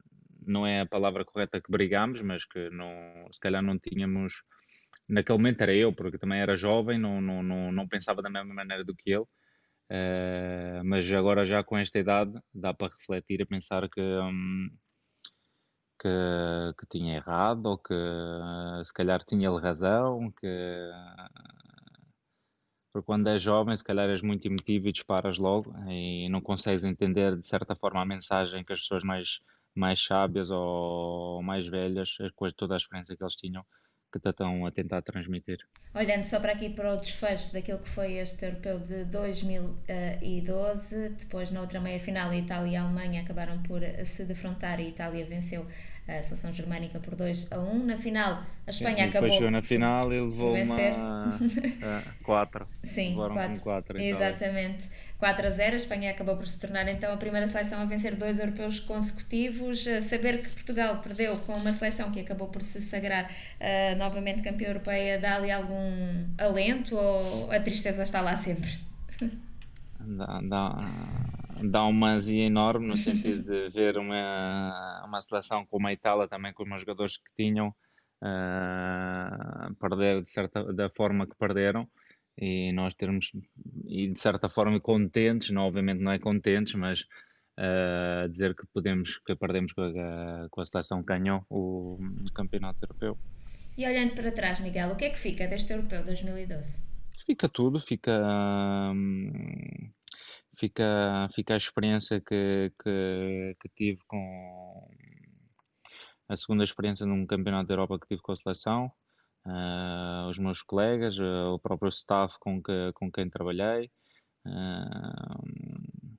não 0.47 0.67
é 0.67 0.81
a 0.83 0.87
palavra 0.87 1.25
correta 1.25 1.61
que 1.61 1.71
brigámos, 1.71 2.21
mas 2.23 2.45
que 2.45 2.71
não, 2.71 2.89
se 3.33 3.41
calhar 3.41 3.63
não 3.63 3.79
tínhamos 3.79 4.43
naquele 5.09 5.39
momento 5.39 5.63
era 5.63 5.75
eu, 5.75 5.93
porque 5.93 6.19
também 6.19 6.41
era 6.41 6.57
jovem, 6.57 6.99
não, 6.99 7.21
não, 7.21 7.43
não, 7.43 7.73
não 7.73 7.89
pensava 7.89 8.23
da 8.23 8.31
mesma 8.31 8.55
maneira 8.55 8.85
do 8.85 8.95
que 8.95 9.11
ele. 9.11 9.25
Uh, 9.91 10.85
mas 10.85 11.11
agora 11.11 11.45
já 11.45 11.65
com 11.65 11.77
esta 11.77 11.99
idade 11.99 12.41
dá 12.55 12.73
para 12.73 12.93
refletir 12.93 13.43
a 13.43 13.47
pensar 13.47 13.89
que, 13.89 14.01
um, 14.01 14.71
que, 16.01 16.09
que, 16.79 16.87
tinha 16.89 17.17
errado 17.17 17.67
ou 17.67 17.77
que 17.77 17.93
uh, 17.93 18.85
se 18.85 18.95
calhar 18.95 19.25
tinha 19.25 19.49
ele 19.49 19.61
razão, 19.61 20.31
que 20.41 20.91
porque 22.93 23.07
quando 23.07 23.29
és 23.29 23.43
jovem 23.43 23.77
se 23.77 23.85
calhar 23.85 24.09
és 24.09 24.23
muito 24.23 24.47
emotivo 24.47 24.89
e 24.89 24.93
disparas 24.93 25.39
logo 25.39 25.73
e 25.89 26.29
não 26.29 26.41
consegues 26.41 26.85
entender 26.85 27.37
de 27.37 27.47
certa 27.47 27.75
forma 27.75 28.01
a 28.01 28.07
mensagem 28.07 28.65
que 28.65 28.73
as 28.73 28.81
pessoas 28.81 29.03
mais, 29.05 29.41
mais 29.75 30.01
sábias 30.05 30.51
ou 30.51 31.43
mais 31.43 31.67
velhas, 31.67 32.17
com 32.37 32.51
toda 32.53 32.75
a 32.75 32.77
experiência 32.77 33.17
que 33.17 33.23
eles 33.23 33.37
tinham, 33.37 33.65
que 34.11 34.19
estão 34.19 34.67
a 34.67 34.71
tentar 34.71 35.03
transmitir. 35.03 35.59
Olhando 35.95 36.25
só 36.25 36.41
para 36.41 36.53
aqui 36.53 36.71
para 36.71 36.95
o 36.95 36.97
desfecho 36.97 37.53
daquilo 37.53 37.79
que 37.79 37.89
foi 37.89 38.15
este 38.15 38.45
europeu 38.45 38.79
de 38.79 39.05
2012, 39.05 41.11
depois 41.11 41.51
na 41.51 41.61
outra 41.61 41.81
meia 41.81 42.01
final 42.01 42.31
a 42.31 42.37
Itália 42.37 42.73
e 42.73 42.77
a 42.77 42.83
Alemanha 42.83 43.23
acabaram 43.23 43.63
por 43.63 43.83
se 44.05 44.25
defrontar 44.25 44.81
e 44.81 44.87
a 44.87 44.89
Itália 44.89 45.27
venceu 45.27 45.67
a 46.19 46.23
seleção 46.23 46.53
germânica 46.53 46.99
por 46.99 47.15
2 47.15 47.49
a 47.51 47.59
1. 47.59 47.87
Na 47.87 47.97
final, 47.97 48.43
a 48.67 48.71
Espanha 48.71 49.05
Sim, 49.05 49.11
acabou. 49.11 49.31
Depois 49.31 49.53
na 49.53 49.63
final 49.63 50.13
e 50.13 50.21
levou 50.21 50.53
vencer. 50.53 50.93
uma 50.95 51.39
4. 52.23 52.67
Sim, 52.83 53.15
4. 53.63 54.01
Exatamente. 54.03 54.89
4 55.19 55.47
a 55.47 55.51
0. 55.51 55.73
A 55.73 55.77
Espanha 55.77 56.11
acabou 56.11 56.37
por 56.37 56.47
se 56.49 56.59
tornar 56.59 56.89
então 56.89 57.13
a 57.13 57.17
primeira 57.17 57.47
seleção 57.47 57.81
a 57.81 57.85
vencer 57.85 58.17
dois 58.17 58.41
europeus 58.41 58.81
consecutivos. 58.81 59.85
Saber 60.03 60.43
que 60.43 60.49
Portugal 60.51 60.97
perdeu 61.03 61.37
com 61.39 61.55
uma 61.55 61.73
seleção 61.73 62.11
que 62.11 62.21
acabou 62.21 62.49
por 62.49 62.63
se 62.63 62.81
sagrar 62.81 63.25
uh, 63.27 63.97
novamente 63.99 64.43
campeã 64.43 64.69
europeia 64.69 65.19
dá-lhe 65.19 65.51
algum 65.51 66.25
alento 66.39 66.97
ou 66.97 67.51
a 67.53 67.61
tristeza 67.61 68.03
está 68.03 68.21
lá 68.21 68.37
sempre? 68.37 68.79
Dá, 70.01 70.41
dá, 70.43 70.89
dá 71.65 71.85
uma 71.85 72.15
azia 72.15 72.45
enorme 72.45 72.87
no 72.87 72.95
sentido 72.97 73.43
de 73.43 73.71
ver 73.71 73.99
uma, 73.99 75.05
uma 75.07 75.21
seleção 75.21 75.67
como 75.67 75.87
a 75.87 75.93
Itália 75.93 76.29
também 76.29 76.53
com 76.53 76.63
os 76.63 76.81
jogadores 76.81 77.17
que 77.17 77.33
tinham 77.37 77.69
uh, 77.69 79.75
perder 79.77 80.23
de 80.23 80.31
certa 80.31 80.73
da 80.73 80.89
forma 80.91 81.27
que 81.27 81.37
perderam 81.37 81.89
e 82.39 82.73
nós 82.73 82.95
termos 82.95 83.33
e 83.87 84.09
de 84.09 84.21
certa 84.21 84.49
forma 84.49 84.81
contentes, 84.81 85.51
não, 85.51 85.63
obviamente 85.63 86.01
não 86.01 86.13
é 86.13 86.19
contentes, 86.19 86.75
mas 86.75 87.03
uh, 87.59 88.29
dizer 88.29 88.55
que 88.55 88.67
podemos 88.73 89.19
que 89.19 89.35
perdemos 89.37 89.73
com 89.73 89.83
a, 89.83 90.49
com 90.51 90.61
a 90.61 90.65
seleção 90.65 91.03
que 91.03 91.09
ganhou 91.09 91.45
o, 91.51 91.99
o 92.27 92.33
campeonato 92.33 92.85
europeu. 92.85 93.19
E 93.77 93.87
olhando 93.87 94.15
para 94.15 94.33
trás, 94.33 94.61
Miguel, 94.61 94.91
o 94.91 94.97
que 94.97 95.05
é 95.05 95.11
que 95.11 95.19
fica 95.19 95.47
deste 95.47 95.73
europeu 95.73 96.05
2012? 96.05 96.81
Fica 97.27 97.49
tudo, 97.49 97.81
fica 97.81 98.13
hum, 98.93 99.91
fica 100.59 101.29
fica 101.35 101.55
a 101.55 101.57
experiência 101.57 102.21
que, 102.21 102.73
que, 102.83 103.57
que 103.61 103.69
tive 103.75 104.01
com 104.07 104.89
a 106.29 106.37
segunda 106.37 106.65
experiência 106.65 107.07
num 107.07 107.27
campeonato 107.27 107.69
da 107.69 107.75
Europa 107.75 107.99
que 107.99 108.09
tive 108.09 108.23
com 108.23 108.33
a 108.33 108.37
seleção 108.37 108.93
uh, 109.47 110.29
os 110.29 110.39
meus 110.39 110.63
colegas, 110.63 111.19
uh, 111.19 111.55
o 111.55 111.59
próprio 111.59 111.89
staff 111.89 112.37
com, 112.41 112.63
que, 112.63 112.93
com 112.95 113.11
quem 113.11 113.29
trabalhei. 113.29 113.91
Uh, 114.47 116.17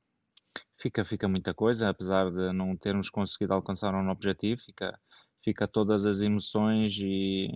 fica, 0.80 1.04
fica 1.06 1.28
muita 1.28 1.54
coisa, 1.54 1.90
apesar 1.90 2.32
de 2.32 2.52
não 2.54 2.76
termos 2.76 3.10
conseguido 3.10 3.54
alcançar 3.54 3.94
um 3.94 4.10
objetivo, 4.10 4.62
fica, 4.62 5.00
fica 5.44 5.68
todas 5.68 6.06
as 6.06 6.22
emoções 6.22 6.98
e, 7.00 7.50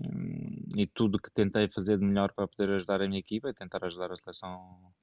e 0.75 0.87
tudo 0.87 1.19
que 1.19 1.31
tentei 1.31 1.67
fazer 1.69 1.97
de 1.97 2.05
melhor 2.05 2.31
para 2.33 2.47
poder 2.47 2.73
ajudar 2.75 3.01
a 3.01 3.07
minha 3.07 3.19
equipa 3.19 3.49
e 3.49 3.53
tentar 3.53 3.83
ajudar 3.85 4.11
a 4.11 4.17
seleção 4.17 4.93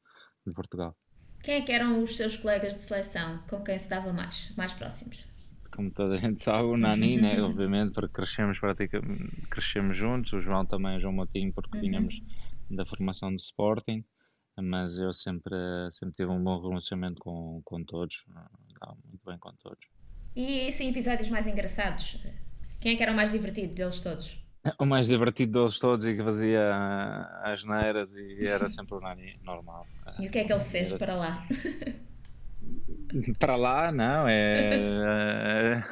de 0.46 0.52
Portugal. 0.52 0.96
Quem 1.42 1.54
é 1.56 1.62
que 1.62 1.72
eram 1.72 2.02
os 2.02 2.16
seus 2.16 2.36
colegas 2.36 2.74
de 2.74 2.82
seleção 2.82 3.42
com 3.48 3.62
quem 3.62 3.78
se 3.78 3.88
dava 3.88 4.12
mais, 4.12 4.52
mais 4.56 4.72
próximos? 4.72 5.26
como 5.74 5.90
toda 5.90 6.14
a 6.16 6.18
gente 6.18 6.42
sabe, 6.42 6.64
o 6.64 6.76
Nani, 6.76 7.16
né? 7.16 7.40
obviamente, 7.42 7.92
porque 7.94 8.12
crescemos 8.12 8.58
praticamente, 8.58 9.46
crescemos 9.50 9.96
juntos, 9.96 10.32
o 10.32 10.40
João 10.40 10.66
também, 10.66 10.96
o 10.96 11.00
João 11.00 11.12
Motinho, 11.14 11.52
porque 11.52 11.76
Uhum. 11.76 11.80
vínhamos 11.80 12.22
da 12.70 12.84
formação 12.86 13.30
do 13.30 13.36
Sporting, 13.36 14.04
mas 14.58 14.98
eu 14.98 15.12
sempre, 15.14 15.54
sempre 15.90 16.14
tive 16.14 16.30
um 16.30 16.42
bom 16.42 16.60
relacionamento 16.60 17.20
com, 17.20 17.62
com 17.64 17.82
todos, 17.84 18.24
dava 18.80 18.96
muito 19.04 19.24
bem 19.24 19.38
com 19.38 19.52
todos. 19.56 19.86
E 20.36 20.68
assim, 20.68 20.90
episódios 20.90 21.28
mais 21.30 21.46
engraçados? 21.46 22.18
Quem 22.80 22.92
é 22.94 22.96
que 22.96 23.02
era 23.02 23.12
o 23.12 23.16
mais 23.16 23.30
divertido 23.30 23.74
deles 23.74 24.00
todos? 24.02 24.41
O 24.78 24.86
mais 24.86 25.08
divertido 25.08 25.58
deles 25.58 25.78
todos 25.78 26.04
e 26.06 26.14
que 26.14 26.22
fazia 26.22 26.72
as 27.42 27.64
neiras 27.64 28.08
e 28.14 28.46
era 28.46 28.68
sempre 28.70 28.94
o 28.94 29.00
Nani, 29.00 29.38
normal. 29.42 29.86
E 30.18 30.26
o 30.26 30.30
que 30.30 30.38
é 30.38 30.44
que 30.44 30.52
ele 30.52 30.64
fez 30.64 30.90
Era 30.90 30.98
para 30.98 31.14
lá? 31.14 31.46
Para 33.38 33.56
lá, 33.56 33.92
não, 33.92 34.26
é. 34.26 35.82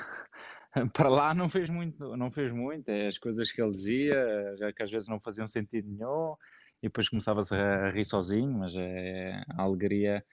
Para 0.92 1.08
lá 1.08 1.34
não 1.34 1.48
fez 1.48 1.68
muito, 1.68 2.16
não 2.16 2.30
fez 2.30 2.50
muito, 2.52 2.88
é 2.88 3.08
as 3.08 3.18
coisas 3.18 3.52
que 3.52 3.60
ele 3.60 3.72
dizia, 3.72 4.56
já 4.56 4.72
que 4.72 4.82
às 4.82 4.90
vezes 4.90 5.08
não 5.08 5.20
faziam 5.20 5.46
sentido 5.46 5.90
nenhum, 5.90 6.34
e 6.82 6.86
depois 6.86 7.08
começava-se 7.08 7.54
a 7.54 7.90
rir 7.90 8.06
sozinho, 8.06 8.52
mas 8.56 8.72
é 8.74 9.42
a 9.48 9.62
alegria 9.62 10.24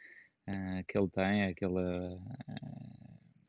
eh, 0.46 0.84
que 0.88 0.98
ele 0.98 1.10
tem, 1.10 1.42
é 1.42 1.48
aquela 1.50 2.18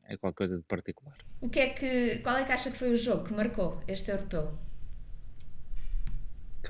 é 0.05 0.17
qualquer 0.17 0.37
coisa 0.37 0.57
de 0.57 0.63
particular. 0.63 1.15
O 1.39 1.49
que 1.49 1.59
é 1.59 1.69
que, 1.69 2.19
qual 2.19 2.35
é 2.35 2.43
que 2.43 2.51
acha 2.51 2.71
que 2.71 2.77
foi 2.77 2.91
o 2.91 2.97
jogo 2.97 3.23
que 3.23 3.33
marcou 3.33 3.81
este 3.87 4.11
europeu? 4.11 4.57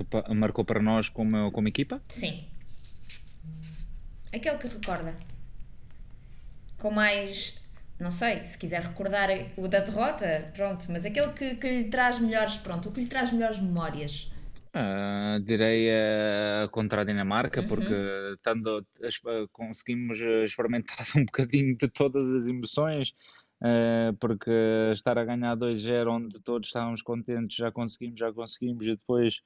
Que 0.04 0.34
marcou 0.34 0.64
para 0.64 0.80
nós 0.80 1.08
como, 1.08 1.50
como 1.52 1.68
equipa? 1.68 2.00
Sim. 2.08 2.44
Aquele 4.32 4.58
que 4.58 4.68
recorda. 4.68 5.14
Com 6.78 6.90
mais. 6.90 7.60
Não 7.98 8.10
sei, 8.10 8.44
se 8.46 8.56
quiser 8.56 8.80
recordar 8.82 9.28
o 9.58 9.68
da 9.68 9.80
derrota, 9.80 10.50
pronto, 10.56 10.86
mas 10.88 11.04
aquele 11.04 11.32
que, 11.32 11.54
que 11.56 11.68
lhe 11.68 11.84
traz 11.90 12.18
melhores, 12.18 12.56
pronto, 12.56 12.88
o 12.88 12.92
que 12.92 13.00
lhe 13.02 13.06
traz 13.06 13.30
melhores 13.30 13.58
memórias. 13.58 14.32
Ah, 14.72 15.38
direi 15.44 15.88
eh, 15.90 16.66
contra 16.70 17.02
a 17.02 17.04
Dinamarca, 17.04 17.62
porque 17.62 17.92
estando, 18.36 18.86
es- 19.02 19.20
eh, 19.26 19.44
conseguimos 19.52 20.18
eh, 20.18 20.44
experimentar 20.46 20.96
um 21.14 21.26
bocadinho 21.26 21.76
de 21.76 21.88
todas 21.88 22.32
as 22.32 22.46
emoções, 22.46 23.12
eh, 23.62 24.12
porque 24.18 24.50
estar 24.94 25.18
a 25.18 25.24
ganhar 25.24 25.54
2-0 25.56 26.10
onde 26.10 26.40
todos 26.40 26.68
estávamos 26.68 27.02
contentes, 27.02 27.54
já 27.56 27.70
conseguimos, 27.70 28.18
já 28.18 28.32
conseguimos, 28.32 28.86
e 28.86 28.92
depois 28.92 29.42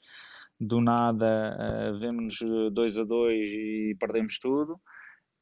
do 0.60 0.80
nada 0.80 1.56
eh, 1.58 1.92
vemos 1.98 2.38
2 2.72 2.98
a 2.98 3.04
2 3.04 3.50
e 3.50 3.96
perdemos 3.98 4.38
tudo. 4.38 4.80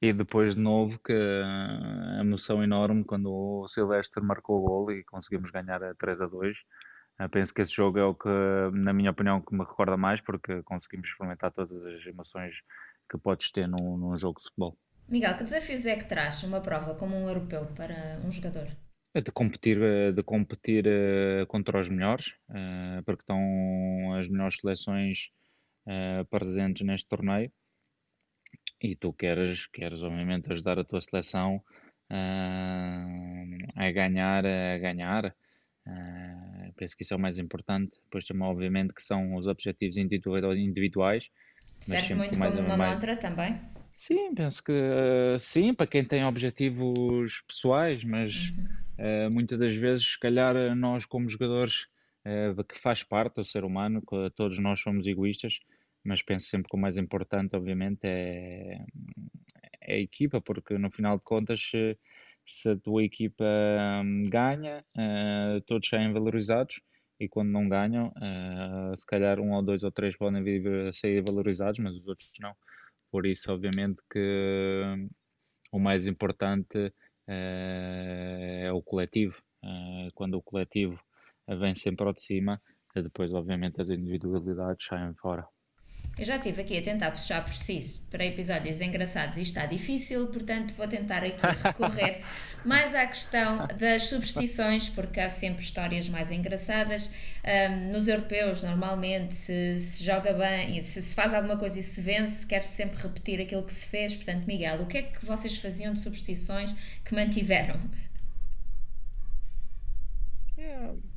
E 0.01 0.12
depois 0.12 0.57
de 0.57 0.61
novo 0.61 0.98
que 0.98 1.12
eh, 1.12 1.44
a 2.18 2.20
emoção 2.20 2.62
enorme 2.62 3.05
quando 3.05 3.31
o 3.33 3.68
Silvestre 3.68 4.22
marcou 4.22 4.59
o 4.59 4.62
gol 4.62 4.92
e 4.92 5.05
conseguimos 5.05 5.51
ganhar 5.51 5.83
a 5.83 5.94
3 5.94 6.22
a 6.22 6.27
2. 6.27 6.57
Uh, 7.20 7.29
penso 7.29 7.53
que 7.53 7.61
esse 7.61 7.72
jogo 7.72 7.98
é 7.98 8.05
o 8.05 8.14
que, 8.14 8.29
na 8.72 8.92
minha 8.92 9.11
opinião, 9.11 9.40
que 9.40 9.55
me 9.55 9.61
recorda 9.61 9.96
mais, 9.96 10.20
porque 10.20 10.62
conseguimos 10.62 11.09
experimentar 11.09 11.53
todas 11.53 11.85
as 11.85 12.07
emoções 12.07 12.62
que 13.09 13.18
podes 13.18 13.51
ter 13.53 13.68
num, 13.68 13.98
num 13.98 14.16
jogo 14.16 14.40
de 14.40 14.46
futebol. 14.46 14.79
Miguel, 15.09 15.37
que 15.37 15.44
desafios 15.44 15.85
é 15.87 15.96
que 15.96 16.07
traz 16.07 16.42
uma 16.42 16.61
prova 16.61 16.94
como 16.94 17.14
um 17.14 17.29
europeu 17.29 17.66
para 17.77 18.18
um 18.25 18.31
jogador? 18.31 18.66
É 19.14 19.20
de 19.20 19.31
competir, 19.31 19.79
eh, 19.83 20.12
de 20.12 20.22
competir 20.22 20.85
eh, 20.87 21.44
contra 21.46 21.79
os 21.79 21.88
melhores, 21.88 22.35
eh, 22.51 23.03
porque 23.05 23.22
estão 23.22 24.14
as 24.18 24.29
melhores 24.29 24.57
seleções 24.59 25.31
presentes 26.31 26.87
neste 26.87 27.09
torneio 27.09 27.51
e 28.81 28.94
tu 28.94 29.12
queres, 29.12 29.66
queres 29.66 30.01
obviamente 30.05 30.53
ajudar 30.53 30.79
a 30.79 30.85
tua 30.85 31.01
seleção 31.01 31.61
a 32.09 33.90
ganhar, 33.90 34.46
a 34.46 34.79
ganhar. 34.79 35.35
Penso 36.77 36.96
que 36.96 37.03
isso 37.03 37.14
é 37.14 37.16
o 37.16 37.20
mais 37.20 37.37
importante. 37.40 37.98
Depois 38.05 38.25
também, 38.27 38.44
obviamente, 38.46 38.94
que 38.94 39.03
são 39.03 39.35
os 39.35 39.48
objetivos 39.48 39.96
individu- 39.96 40.55
individuais, 40.55 41.29
Serve 41.81 42.14
muito 42.14 42.38
mais 42.38 42.55
como 42.55 42.68
uma 42.68 42.75
uma 42.75 42.77
mais- 42.77 42.94
mantra 42.94 43.16
também. 43.16 43.61
Sim, 43.94 44.35
penso 44.35 44.62
que 44.64 44.72
eh, 44.72 45.37
sim, 45.38 45.74
para 45.74 45.87
quem 45.87 46.05
tem 46.05 46.24
objetivos 46.24 47.42
pessoais, 47.46 48.02
mas 48.05 48.52
eh, 48.98 49.28
muitas 49.28 49.59
das 49.59 49.74
vezes, 49.76 50.05
se 50.12 50.18
calhar, 50.18 50.57
eh, 50.57 50.74
nós 50.74 51.05
como 51.07 51.28
jogadores, 51.28 51.87
eh, 52.24 52.52
que 52.68 52.78
faz 52.78 53.02
parte 53.05 53.37
do 53.37 53.44
ser 53.44 53.64
humano, 53.64 54.02
que 54.02 54.31
todos 54.35 54.59
nós 54.59 54.81
somos 54.81 55.07
egoístas, 55.07 55.61
mas 56.05 56.22
penso 56.22 56.46
sempre 56.48 56.68
que 56.70 56.76
o 56.76 56.81
mais 56.81 56.96
importante, 56.98 57.55
obviamente, 57.55 58.00
é, 58.05 58.85
é 59.81 59.94
a 59.94 59.98
equipa, 59.98 60.40
porque 60.40 60.78
no 60.78 60.90
final 60.90 61.16
de 61.18 61.24
contas, 61.24 61.61
se, 61.62 61.98
se 62.46 62.70
a 62.70 62.76
tua 62.76 63.05
equipa 63.05 63.44
hum, 64.05 64.24
ganha, 64.31 64.85
todos 65.66 65.88
saem 65.88 66.12
valorizados. 66.12 66.81
E 67.20 67.28
quando 67.28 67.50
não 67.50 67.68
ganham, 67.68 68.12
se 68.96 69.07
calhar 69.07 69.38
um 69.38 69.52
ou 69.52 69.62
dois 69.62 69.85
ou 69.85 69.92
três 69.92 70.16
podem 70.16 70.42
vir 70.42 70.92
sair 70.92 71.22
valorizados, 71.22 71.78
mas 71.78 71.94
os 71.94 72.07
outros 72.09 72.33
não. 72.40 72.52
Por 73.12 73.27
isso, 73.27 73.53
obviamente, 73.53 74.01
que 74.11 74.18
hum, 74.85 75.09
o 75.72 75.79
mais 75.81 76.07
importante 76.07 76.92
eh, 77.29 78.66
é 78.68 78.72
o 78.72 78.83
coletivo. 78.83 79.37
Eh, 79.64 80.09
quando 80.14 80.35
o 80.37 80.42
coletivo 80.42 80.98
vem 81.48 81.75
sempre 81.75 82.07
ao 82.07 82.14
de 82.14 82.22
cima, 82.22 82.61
eh, 82.96 83.03
depois, 83.03 83.33
obviamente, 83.35 83.81
as 83.81 83.90
individualidades 83.90 84.87
saem 84.87 85.14
fora. 85.16 85.46
Eu 86.18 86.27
já 86.27 86.37
estive 86.37 86.61
aqui 86.61 86.79
a 86.79 86.83
tentar 86.83 87.11
puxar 87.11 87.42
por 87.42 87.55
si 87.55 88.01
para 88.11 88.25
episódios 88.27 88.83
engraçados 88.83 89.38
e 89.38 89.42
está 89.42 89.64
difícil, 89.64 90.27
portanto 90.27 90.75
vou 90.75 90.87
tentar 90.87 91.25
aqui 91.25 91.40
recorrer 91.64 92.22
mais 92.64 92.94
à 92.94 93.07
questão 93.07 93.66
das 93.79 94.05
substituições, 94.05 94.88
porque 94.90 95.18
há 95.18 95.31
sempre 95.31 95.62
histórias 95.62 96.09
mais 96.09 96.31
engraçadas. 96.31 97.11
Ahm, 97.42 97.90
nos 97.90 98.09
europeus, 98.09 98.62
normalmente, 98.62 99.35
se, 99.35 99.81
se 99.81 100.05
joga 100.05 100.33
bem, 100.35 100.81
se 100.83 101.01
se 101.01 101.14
faz 101.14 101.33
alguma 101.33 101.57
coisa 101.57 101.81
e 101.81 101.83
se 101.83 102.01
vence, 102.01 102.46
quer-se 102.46 102.77
sempre 102.77 103.03
repetir 103.03 103.40
aquilo 103.40 103.62
que 103.62 103.72
se 103.72 103.87
fez. 103.87 104.14
Portanto, 104.14 104.44
Miguel, 104.46 104.83
o 104.83 104.87
que 104.87 104.98
é 104.98 105.03
que 105.03 105.25
vocês 105.25 105.59
faziam 105.59 105.92
de 105.92 106.01
substituições 106.01 106.75
que 107.05 107.14
mantiveram? 107.14 107.81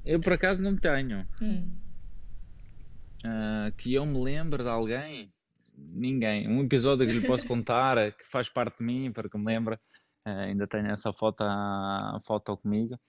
Eu, 0.06 0.20
por 0.20 0.34
acaso, 0.34 0.64
não 0.64 0.76
tenho. 0.76 1.28
Hum. 1.42 1.70
Ah, 3.26 3.72
que 3.78 3.94
eu 3.94 4.06
me 4.06 4.20
lembre 4.24 4.62
de 4.64 4.70
alguém, 4.70 5.34
ninguém. 5.76 6.48
Um 6.48 6.64
episódio 6.64 7.08
que 7.08 7.14
lhe 7.14 7.26
posso 7.26 7.46
contar, 7.48 7.96
que 8.18 8.26
faz 8.26 8.50
parte 8.50 8.78
de 8.80 8.84
mim, 8.86 9.12
para 9.12 9.28
que 9.30 9.38
me 9.38 9.46
lembre, 9.46 9.80
ah, 10.26 10.42
ainda 10.44 10.68
tenho 10.68 10.88
essa 10.92 11.12
foto, 11.12 11.42
a 11.42 12.20
foto 12.26 12.56
comigo. 12.58 13.00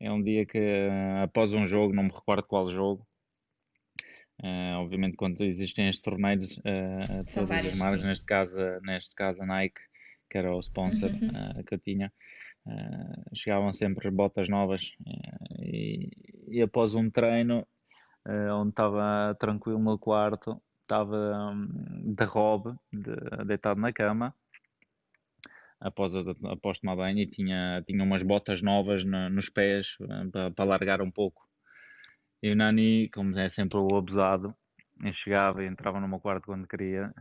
É 0.00 0.10
um 0.12 0.22
dia 0.22 0.46
que, 0.46 0.58
ah, 0.90 1.24
após 1.24 1.52
um 1.54 1.64
jogo, 1.66 1.92
não 1.94 2.04
me 2.04 2.10
recordo 2.12 2.44
qual 2.46 2.70
jogo, 2.70 3.06
ah, 4.42 4.78
obviamente, 4.80 5.16
quando 5.16 5.42
existem 5.42 5.88
estes 5.88 6.02
torneios, 6.04 6.58
ah, 6.64 7.24
São 7.26 7.44
todas 7.46 7.48
vários, 7.48 7.72
as 7.72 7.78
marcas, 7.78 8.00
sim. 8.00 8.06
neste 8.06 8.24
caso, 8.26 8.60
neste 8.82 9.14
caso 9.14 9.42
a 9.42 9.46
Nike, 9.46 9.80
que 10.30 10.38
era 10.38 10.54
o 10.54 10.58
sponsor 10.60 11.10
Uhum. 11.10 11.28
ah, 11.34 11.62
que 11.66 11.74
eu 11.74 11.78
tinha, 11.78 12.12
ah, 12.66 13.22
chegavam 13.34 13.72
sempre 13.72 14.10
botas 14.10 14.48
novas 14.48 14.92
ah, 15.06 15.54
e, 15.60 16.10
e 16.48 16.62
após 16.62 16.94
um 16.94 17.10
treino 17.10 17.66
onde 18.26 18.70
estava 18.70 19.34
tranquilo 19.38 19.78
no 19.78 19.98
quarto, 19.98 20.60
estava 20.82 21.16
hum, 21.52 22.14
de 22.14 22.24
robe, 22.24 22.74
de- 22.92 23.44
deitado 23.46 23.80
na 23.80 23.92
cama, 23.92 24.34
após, 25.80 26.14
após 26.16 26.78
tomar 26.78 26.96
banho, 26.96 27.18
e 27.18 27.26
tinha, 27.26 27.82
tinha 27.86 28.02
umas 28.02 28.22
botas 28.22 28.62
novas 28.62 29.04
na- 29.04 29.28
nos 29.28 29.48
pés 29.50 29.96
eh, 30.00 30.28
para, 30.30 30.50
para 30.50 30.64
largar 30.64 31.02
um 31.02 31.10
pouco. 31.10 31.46
E 32.42 32.50
o 32.52 32.56
Nani, 32.56 33.08
como 33.10 33.38
é 33.38 33.48
sempre 33.48 33.78
o 33.78 33.96
abusado, 33.96 34.54
chegava 35.12 35.62
e 35.62 35.66
entrava 35.66 36.00
no 36.00 36.08
meu 36.08 36.20
quarto 36.20 36.46
quando 36.46 36.66
queria, 36.68 37.12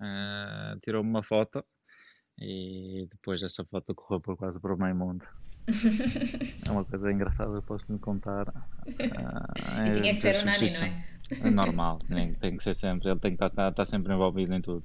eh, 0.00 0.76
tirou-me 0.82 1.08
uma 1.10 1.22
foto 1.22 1.64
e 2.38 3.06
depois 3.10 3.42
essa 3.42 3.64
foto 3.64 3.94
correu 3.94 4.20
por 4.20 4.36
quase 4.36 4.58
por 4.60 4.76
meio 4.78 4.96
mundo. 4.96 5.24
É 6.66 6.70
uma 6.70 6.84
coisa 6.84 7.10
engraçada, 7.12 7.52
eu 7.52 7.62
posso 7.62 7.84
lhe 7.90 7.98
contar. 7.98 8.46
Ah, 9.16 9.86
E 9.88 9.92
tinha 9.92 10.14
que 10.14 10.20
ser 10.20 10.36
o 10.36 10.44
Nani, 10.44 10.70
não 10.70 10.82
é? 10.82 11.04
É 11.42 11.50
normal, 11.50 11.98
tem, 12.08 12.34
tem 12.34 12.56
que 12.56 12.62
ser 12.62 12.74
sempre, 12.74 13.08
ele 13.08 13.20
tem 13.20 13.36
que 13.36 13.44
estar, 13.44 13.68
estar 13.70 13.84
sempre 13.84 14.12
envolvido 14.12 14.52
em 14.54 14.60
tudo. 14.60 14.82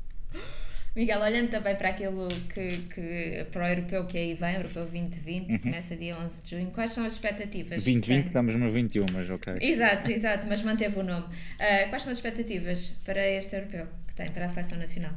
Miguel, 0.96 1.20
olhando 1.22 1.50
também 1.50 1.76
para 1.76 1.90
aquilo 1.90 2.28
que, 2.54 2.78
que 2.94 3.48
para 3.52 3.66
o 3.66 3.68
europeu 3.68 4.06
que 4.06 4.18
aí 4.18 4.34
vem, 4.34 4.54
o 4.56 4.60
europeu 4.60 4.86
2020, 4.86 5.52
Uhum. 5.52 5.60
começa 5.60 5.96
dia 5.98 6.18
11 6.18 6.44
de 6.44 6.50
junho, 6.52 6.72
quais 6.72 6.94
são 6.94 7.04
as 7.06 7.14
expectativas? 7.14 7.84
que 7.84 7.92
2020 7.92 8.06
tem? 8.08 8.26
estamos 8.28 8.56
no 8.56 8.72
21, 8.72 9.06
mas 9.12 9.30
ok. 9.30 9.56
Exato, 9.60 10.10
exato, 10.12 10.46
mas 10.48 10.62
manteve 10.62 10.98
o 11.00 11.04
nome. 11.04 11.26
Ah, 11.60 11.88
quais 11.90 12.04
são 12.04 12.12
as 12.12 12.20
expectativas 12.20 12.90
para 13.04 13.28
este 13.28 13.56
europeu 13.56 13.88
que 14.08 14.14
tem 14.16 14.30
para 14.32 14.46
a 14.46 14.50
seleção 14.50 14.78
nacional? 14.78 15.12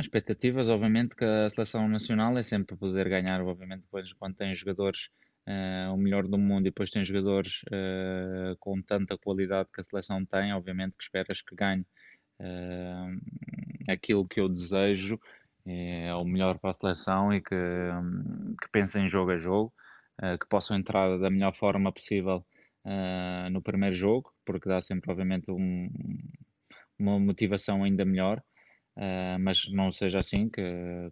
As 0.00 0.06
expectativas, 0.06 0.70
obviamente, 0.70 1.14
que 1.14 1.26
a 1.26 1.50
seleção 1.50 1.86
nacional 1.86 2.38
é 2.38 2.42
sempre 2.42 2.74
poder 2.74 3.06
ganhar, 3.06 3.42
obviamente, 3.42 3.82
depois 3.82 4.10
quando 4.14 4.34
tem 4.34 4.56
jogadores 4.56 5.10
eh, 5.46 5.88
o 5.92 5.96
melhor 5.98 6.26
do 6.26 6.38
mundo 6.38 6.62
e 6.62 6.70
depois 6.70 6.90
tem 6.90 7.04
jogadores 7.04 7.60
eh, 7.70 8.54
com 8.58 8.80
tanta 8.80 9.18
qualidade 9.18 9.68
que 9.70 9.78
a 9.78 9.84
seleção 9.84 10.24
tem, 10.24 10.54
obviamente 10.54 10.96
que 10.96 11.02
esperas 11.04 11.42
que 11.42 11.54
ganhe 11.54 11.84
eh, 12.38 13.92
aquilo 13.92 14.26
que 14.26 14.40
eu 14.40 14.48
desejo, 14.48 15.20
é 15.66 16.14
o 16.14 16.24
melhor 16.24 16.58
para 16.58 16.70
a 16.70 16.74
seleção 16.74 17.30
e 17.34 17.42
que, 17.42 17.54
hum, 17.54 18.54
que 18.58 18.70
pense 18.72 18.98
em 18.98 19.06
jogo 19.06 19.32
a 19.32 19.36
jogo. 19.36 19.70
que 20.40 20.46
possam 20.48 20.78
entrar 20.78 21.18
da 21.18 21.30
melhor 21.30 21.54
forma 21.54 21.92
possível 21.92 22.44
no 23.52 23.62
primeiro 23.62 23.94
jogo, 23.94 24.32
porque 24.46 24.68
dá 24.68 24.80
sempre, 24.80 25.10
obviamente, 25.10 25.50
um, 25.50 25.90
uma 26.98 27.18
motivação 27.18 27.84
ainda 27.84 28.04
melhor. 28.04 28.42
Uh, 29.00 29.40
mas 29.40 29.66
não 29.72 29.90
seja 29.90 30.18
assim, 30.18 30.50
que 30.50 30.62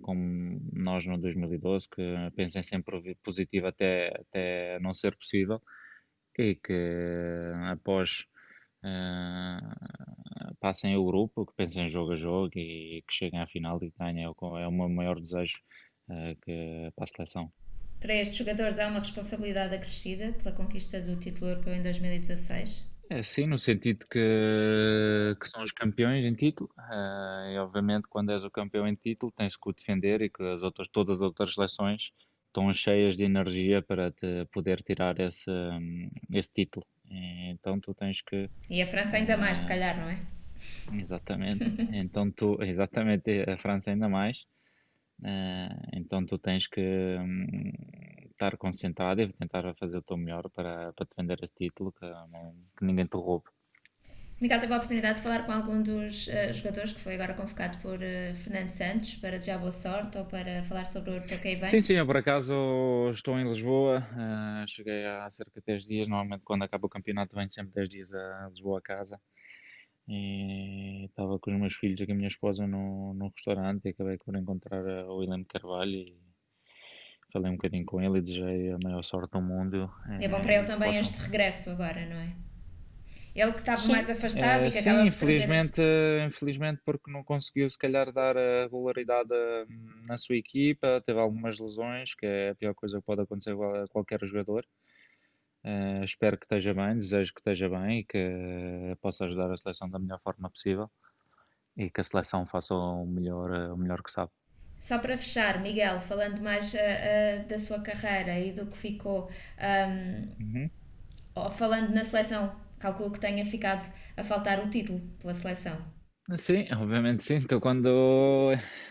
como 0.03 0.61
nós 0.75 1.07
no 1.07 1.17
2012, 1.17 1.89
que 1.89 2.03
pensem 2.37 2.61
sempre 2.61 3.17
positivo 3.23 3.67
até, 3.67 4.09
até 4.21 4.79
não 4.81 4.93
ser 4.93 5.17
possível 5.17 5.59
e 6.39 6.55
que 6.55 7.53
após 7.71 8.27
uh, 8.85 10.55
passem 10.61 10.97
o 10.97 11.05
grupo, 11.05 11.47
que 11.47 11.55
pensem 11.57 11.89
jogo 11.89 12.13
a 12.13 12.17
jogo 12.17 12.51
e, 12.57 13.03
que 13.09 13.15
cheguem 13.15 13.41
à 13.41 13.47
final 13.47 13.83
e 13.83 13.93
ganhem, 13.99 14.25
é 14.25 14.27
é 14.27 14.67
o 14.69 14.73
meu 14.73 14.89
maior 14.89 15.19
desejo 15.19 15.59
uh, 16.11 16.37
que, 16.43 16.93
para 16.95 17.05
a 17.05 17.07
seleção. 17.07 17.53
Para 18.01 18.15
estes 18.15 18.37
jogadores 18.37 18.79
há 18.79 18.87
uma 18.87 19.01
responsabilidade 19.01 19.75
acrescida 19.75 20.33
pela 20.35 20.55
conquista 20.55 21.01
do 21.01 21.17
título 21.17 21.51
europeu 21.51 21.75
em 21.75 21.83
2016? 21.83 22.98
É, 23.11 23.23
sim, 23.23 23.47
no 23.47 23.59
sentido 23.59 24.07
que, 24.07 25.37
que 25.41 25.49
são 25.49 25.63
os 25.63 25.73
campeões 25.73 26.25
em 26.27 26.35
título, 26.35 26.71
uh, 26.79 27.51
e 27.51 27.59
obviamente 27.59 28.07
quando 28.07 28.33
és 28.33 28.45
o 28.45 28.51
campeão 28.51 28.87
em 28.87 28.95
título 28.95 29.33
tens 29.33 29.57
que 29.57 29.69
o 29.69 29.73
defender 29.73 30.21
e 30.21 30.29
que 30.29 30.43
as 30.43 30.63
outras, 30.63 30.89
todas 30.89 31.17
as 31.17 31.23
outras 31.23 31.55
seleções 31.55 32.13
estão 32.49 32.71
cheias 32.73 33.17
de 33.17 33.25
energia 33.25 33.81
para 33.81 34.11
te 34.11 34.45
poder 34.53 34.83
tirar 34.83 35.19
esse, 35.21 35.51
esse 36.35 36.53
título. 36.53 36.87
E, 37.11 37.51
então 37.51 37.81
tu 37.81 37.95
tens 37.95 38.21
que. 38.21 38.51
E 38.69 38.83
a 38.83 38.87
França 38.87 39.17
ainda 39.17 39.39
mais, 39.39 39.59
se 39.59 39.65
eh, 39.65 39.69
calhar, 39.69 39.97
não 39.99 40.11
é? 40.11 40.21
Exatamente. 40.93 41.65
então 41.97 42.31
tu, 42.31 42.63
exatamente, 42.63 43.43
a 43.49 43.57
França 43.57 43.91
ainda 43.91 44.09
mais. 44.09 44.47
Uh, 45.21 45.75
então 45.95 46.25
tu 46.27 46.39
tens 46.39 46.67
que 46.67 47.17
estar 48.39 48.57
concentrado 48.57 49.21
e 49.21 49.33
tentar 49.33 49.75
fazer 49.75 49.99
o 49.99 50.03
teu 50.03 50.17
melhor 50.17 50.49
para, 50.51 50.93
para 50.93 51.07
defender 51.07 51.39
esse 51.43 51.55
título, 51.55 51.93
que, 51.93 52.07
que 52.79 52.85
ninguém 52.85 53.07
te 53.07 53.17
roube. 53.17 53.47
Miguel 54.41 54.61
teve 54.61 54.73
a 54.73 54.77
oportunidade 54.77 55.17
de 55.17 55.25
falar 55.25 55.45
com 55.45 55.51
algum 55.51 55.83
dos 55.83 56.29
uh, 56.29 56.53
jogadores 56.53 56.93
que 56.93 57.01
foi 57.01 57.15
agora 57.17 57.35
convocado 57.35 57.77
por 57.79 57.99
uh, 57.99 58.37
Fernando 58.37 58.69
Santos 58.69 59.17
para 59.17 59.31
desejar 59.31 59.59
boa 59.59 59.73
sorte 59.73 60.17
ou 60.17 60.25
para 60.27 60.63
falar 60.63 60.85
sobre 60.85 61.11
o 61.11 61.15
europeu 61.15 61.41
que 61.41 61.49
aí 61.49 61.57
vem? 61.57 61.69
Sim, 61.69 61.81
sim, 61.81 61.95
eu 61.95 62.07
por 62.07 62.17
acaso 62.17 62.55
estou 63.11 63.37
em 63.37 63.49
Lisboa, 63.49 64.07
uh, 64.13 64.69
cheguei 64.69 65.05
há 65.05 65.29
cerca 65.29 65.61
de 65.61 65.67
10 65.67 65.85
dias, 65.85 66.09
normalmente 66.09 66.45
quando 66.45 66.63
acaba 66.63 66.87
o 66.87 66.89
campeonato 66.89 67.35
venho 67.35 67.51
sempre 67.51 67.73
10 67.75 67.89
dias 67.89 68.15
a 68.15 68.49
Lisboa 68.51 68.79
a 68.79 68.83
casa 68.83 69.21
e 70.07 71.07
estava 71.07 71.37
com 71.41 71.51
os 71.51 71.59
meus 71.59 71.75
filhos 71.75 72.01
aqui 72.01 72.13
a 72.13 72.15
minha 72.15 72.29
esposa 72.29 72.65
no 72.65 73.33
restaurante 73.35 73.87
e 73.87 73.89
acabei 73.89 74.19
por 74.19 74.37
encontrar 74.37 74.85
o 75.09 75.17
William 75.17 75.43
Carvalho 75.45 75.97
e 75.97 76.28
falei 77.33 77.51
um 77.51 77.57
bocadinho 77.57 77.85
com 77.85 78.01
ele 78.01 78.19
e 78.19 78.23
desejei 78.23 78.73
a 78.73 78.79
maior 78.83 79.03
sorte 79.03 79.33
do 79.33 79.41
mundo. 79.41 79.91
É 80.21 80.29
bom 80.29 80.41
para 80.41 80.55
ele 80.55 80.67
também 80.67 80.97
este 80.97 81.21
regresso 81.21 81.71
agora, 81.71 82.07
não 82.07 82.17
é? 82.17 82.37
Ele 83.35 83.53
que 83.53 83.59
estava 83.61 83.81
sim. 83.81 83.93
mais 83.93 84.11
afastado 84.11 84.65
é, 84.65 84.69
e 84.69 84.71
que 84.71 84.83
sim, 84.83 84.89
acaba 84.89 85.07
infelizmente, 85.07 85.77
fazer... 85.77 86.27
infelizmente 86.27 86.83
porque 86.85 87.11
não 87.11 87.23
conseguiu 87.23 87.71
se 87.71 87.79
calhar 87.79 88.11
dar 88.13 88.37
a 88.37 88.63
regularidade 88.63 89.33
hum, 89.71 90.03
na 90.09 90.19
sua 90.19 90.37
equipa, 90.37 91.01
teve 91.07 91.21
algumas 91.21 91.59
lesões, 91.61 92.15
que 92.15 92.27
é 92.27 92.51
a 92.51 92.55
pior 92.57 92.75
coisa 92.75 92.99
que 92.99 93.07
pode 93.07 93.23
acontecer 93.23 93.53
a 93.53 93.87
qualquer 93.89 94.19
jogador. 94.25 94.67
Uh, 95.65 96.03
espero 96.03 96.37
que 96.37 96.47
esteja 96.47 96.75
bem, 96.75 96.95
desejo 96.95 97.33
que 97.33 97.41
esteja 97.41 97.69
bem 97.69 98.01
e 98.01 98.05
que 98.05 98.97
possa 99.01 99.25
ajudar 99.25 99.53
a 99.53 99.57
seleção 99.57 99.89
da 99.89 99.99
melhor 99.99 100.21
forma 100.21 100.51
possível 100.51 100.91
e 101.77 101.91
que 101.91 102.01
a 102.01 102.05
seleção 102.05 102.45
faça 102.45 102.75
o 102.75 103.07
melhor, 103.07 103.51
o 103.71 103.77
melhor 103.77 104.03
que 104.03 104.11
sabe. 104.11 104.33
Só 104.79 104.99
para 104.99 105.17
fechar, 105.17 105.61
Miguel, 105.61 106.01
falando 106.01 106.41
mais 106.41 106.73
uh, 106.73 106.77
uh, 106.77 107.49
da 107.49 107.59
sua 107.59 107.81
carreira 107.81 108.39
e 108.39 108.53
do 108.53 108.67
que 108.67 108.77
ficou, 108.77 109.29
um, 109.59 110.45
uhum. 110.45 111.51
falando 111.51 111.93
na 111.93 112.05
seleção, 112.05 112.55
calculo 112.79 113.13
que 113.13 113.21
tenha 113.21 113.45
ficado 113.45 113.93
a 114.17 114.23
faltar 114.23 114.65
o 114.65 114.71
título 114.71 115.01
pela 115.21 115.35
seleção. 115.35 115.77
Sim, 116.37 116.69
obviamente 116.73 117.25
sim. 117.25 117.37
Então, 117.37 117.59
quando, 117.59 117.89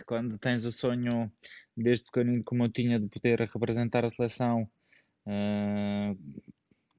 quando 0.06 0.38
tens 0.38 0.66
o 0.66 0.72
sonho, 0.72 1.32
desde 1.76 2.06
pequenino, 2.06 2.44
como 2.44 2.66
eu 2.66 2.70
tinha, 2.70 3.00
de 3.00 3.08
poder 3.08 3.40
representar 3.40 4.04
a 4.04 4.10
seleção, 4.10 4.70
uh, 5.26 6.44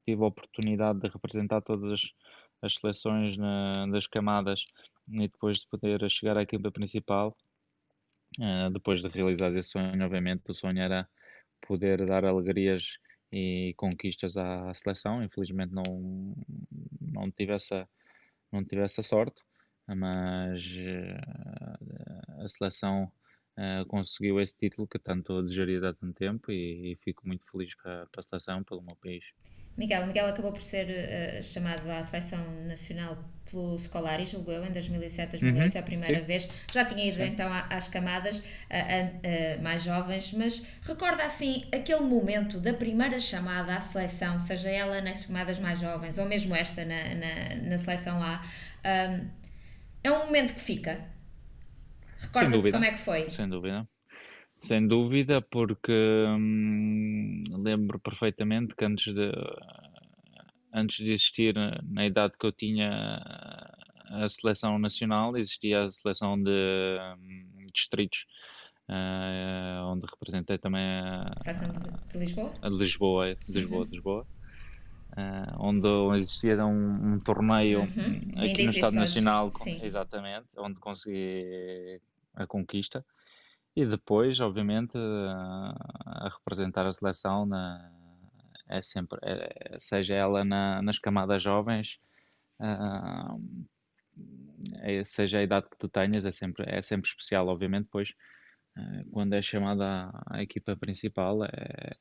tive 0.05 0.23
a 0.23 0.27
oportunidade 0.27 0.99
de 0.99 1.09
representar 1.09 1.61
todas 1.61 2.13
as 2.61 2.75
seleções 2.75 3.37
na, 3.37 3.85
das 3.87 4.07
camadas 4.07 4.65
e 5.09 5.27
depois 5.27 5.59
de 5.59 5.67
poder 5.67 6.09
chegar 6.09 6.37
à 6.37 6.41
equipa 6.41 6.71
principal, 6.71 7.35
uh, 8.39 8.69
depois 8.71 9.01
de 9.01 9.07
realizar 9.09 9.49
esse 9.49 9.69
sonho, 9.69 10.03
obviamente, 10.03 10.49
o 10.49 10.53
sonho 10.53 10.79
era 10.79 11.07
poder 11.61 12.05
dar 12.05 12.25
alegrias 12.25 12.97
e 13.31 13.73
conquistas 13.77 14.37
à 14.37 14.73
seleção. 14.73 15.23
Infelizmente 15.23 15.73
não, 15.73 16.35
não, 17.01 17.31
tive 17.31 17.53
essa, 17.53 17.87
não 18.51 18.63
tive 18.63 18.81
essa 18.81 19.03
sorte, 19.03 19.41
mas 19.87 20.65
uh, 20.65 22.43
a 22.43 22.49
seleção 22.49 23.11
uh, 23.57 23.85
conseguiu 23.87 24.39
esse 24.39 24.55
título 24.55 24.87
que 24.87 24.99
tanto 24.99 25.41
desejaria 25.43 25.89
há 25.89 25.93
tanto 25.93 26.13
tempo 26.13 26.51
e, 26.51 26.93
e 26.93 26.95
fico 26.97 27.27
muito 27.27 27.45
feliz 27.51 27.75
para, 27.75 28.07
para 28.07 28.19
a 28.19 28.23
seleção, 28.23 28.63
pelo 28.63 28.81
meu 28.81 28.95
país. 28.95 29.23
Miguel, 29.77 30.05
Miguel 30.07 30.27
acabou 30.27 30.51
por 30.51 30.61
ser 30.61 30.87
uh, 30.87 31.43
chamado 31.43 31.89
à 31.89 32.03
seleção 32.03 32.39
nacional 32.65 33.17
pelo 33.49 33.77
Scolari, 33.77 34.25
julgo 34.25 34.51
eu, 34.51 34.63
em 34.63 34.71
2007, 34.71 35.31
2008, 35.31 35.73
uhum. 35.73 35.79
a 35.79 35.83
primeira 35.83 36.19
Sim. 36.19 36.25
vez. 36.25 36.49
Já 36.71 36.85
tinha 36.85 37.05
ido 37.05 37.17
Sim. 37.17 37.23
então 37.23 37.51
às 37.69 37.87
camadas 37.87 38.39
uh, 38.39 38.43
uh, 38.43 39.61
mais 39.63 39.83
jovens, 39.83 40.33
mas 40.33 40.63
recorda 40.83 41.23
assim 41.23 41.65
aquele 41.73 42.01
momento 42.01 42.59
da 42.59 42.73
primeira 42.73 43.19
chamada 43.19 43.75
à 43.75 43.81
seleção, 43.81 44.37
seja 44.37 44.69
ela 44.69 45.01
nas 45.01 45.25
camadas 45.25 45.59
mais 45.59 45.79
jovens 45.79 46.17
ou 46.17 46.25
mesmo 46.25 46.55
esta 46.55 46.85
na, 46.85 47.15
na, 47.15 47.69
na 47.69 47.77
seleção 47.77 48.21
A, 48.21 48.41
um, 48.85 49.29
é 50.03 50.11
um 50.11 50.25
momento 50.25 50.53
que 50.53 50.61
fica. 50.61 50.99
Recorda-se 52.19 52.71
como 52.71 52.83
é 52.83 52.91
que 52.91 52.99
foi? 52.99 53.29
Sem 53.29 53.47
dúvida. 53.47 53.87
Sem 54.61 54.87
dúvida, 54.87 55.41
porque 55.41 56.25
hum, 56.27 57.43
lembro 57.57 57.97
perfeitamente 57.99 58.75
que 58.75 58.83
antes 58.83 59.13
de, 59.13 59.31
antes 60.73 60.97
de 60.97 61.13
existir, 61.13 61.55
na 61.83 62.05
idade 62.05 62.33
que 62.37 62.45
eu 62.45 62.51
tinha, 62.51 63.21
a 64.09 64.27
seleção 64.27 64.77
nacional, 64.77 65.37
existia 65.37 65.85
a 65.85 65.89
seleção 65.91 66.41
de 66.41 66.97
hum, 67.17 67.67
distritos, 67.73 68.25
uh, 68.89 69.85
onde 69.85 70.05
representei 70.07 70.57
também 70.57 70.81
a, 70.81 71.31
seleção 71.41 71.69
de 72.11 72.17
Lisboa? 72.19 72.53
A 72.61 72.69
de 72.69 72.75
Lisboa, 72.75 73.35
de 73.35 73.51
Lisboa, 73.53 73.85
de 73.85 73.91
Lisboa. 73.91 74.27
Uh, 75.11 75.55
onde 75.57 75.87
existia 76.17 76.63
um, 76.65 77.13
um 77.13 77.19
torneio 77.19 77.81
uhum. 77.81 78.43
aqui 78.43 78.63
no 78.63 78.69
Estado 78.69 78.95
Nacional, 78.95 79.51
com, 79.51 79.67
exatamente, 79.83 80.47
onde 80.57 80.79
consegui 80.79 81.99
a 82.35 82.45
conquista 82.45 83.03
e 83.81 83.85
depois, 83.85 84.39
obviamente, 84.41 84.97
a 84.97 86.29
representar 86.37 86.85
a 86.85 86.91
seleção 86.91 87.45
na, 87.45 87.91
é 88.67 88.81
sempre, 88.81 89.17
é, 89.23 89.77
seja 89.79 90.13
ela 90.15 90.43
na, 90.43 90.81
nas 90.81 90.99
camadas 90.99 91.41
jovens, 91.41 91.99
é, 94.81 95.03
seja 95.05 95.39
a 95.39 95.43
idade 95.43 95.69
que 95.69 95.77
tu 95.77 95.87
tenhas, 95.87 96.25
é 96.25 96.31
sempre, 96.31 96.65
é 96.67 96.81
sempre 96.81 97.07
especial, 97.07 97.47
obviamente, 97.47 97.87
pois 97.89 98.09
uh, 98.77 99.09
quando 99.11 99.33
é 99.33 99.41
chamada 99.41 100.11
à, 100.27 100.43
equipa 100.43 100.75
principal 100.75 101.45
é, 101.45 101.95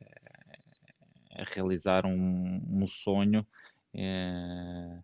é 1.30 1.44
realizar 1.54 2.04
um, 2.04 2.60
um 2.68 2.86
sonho 2.86 3.46
é, 3.94 4.98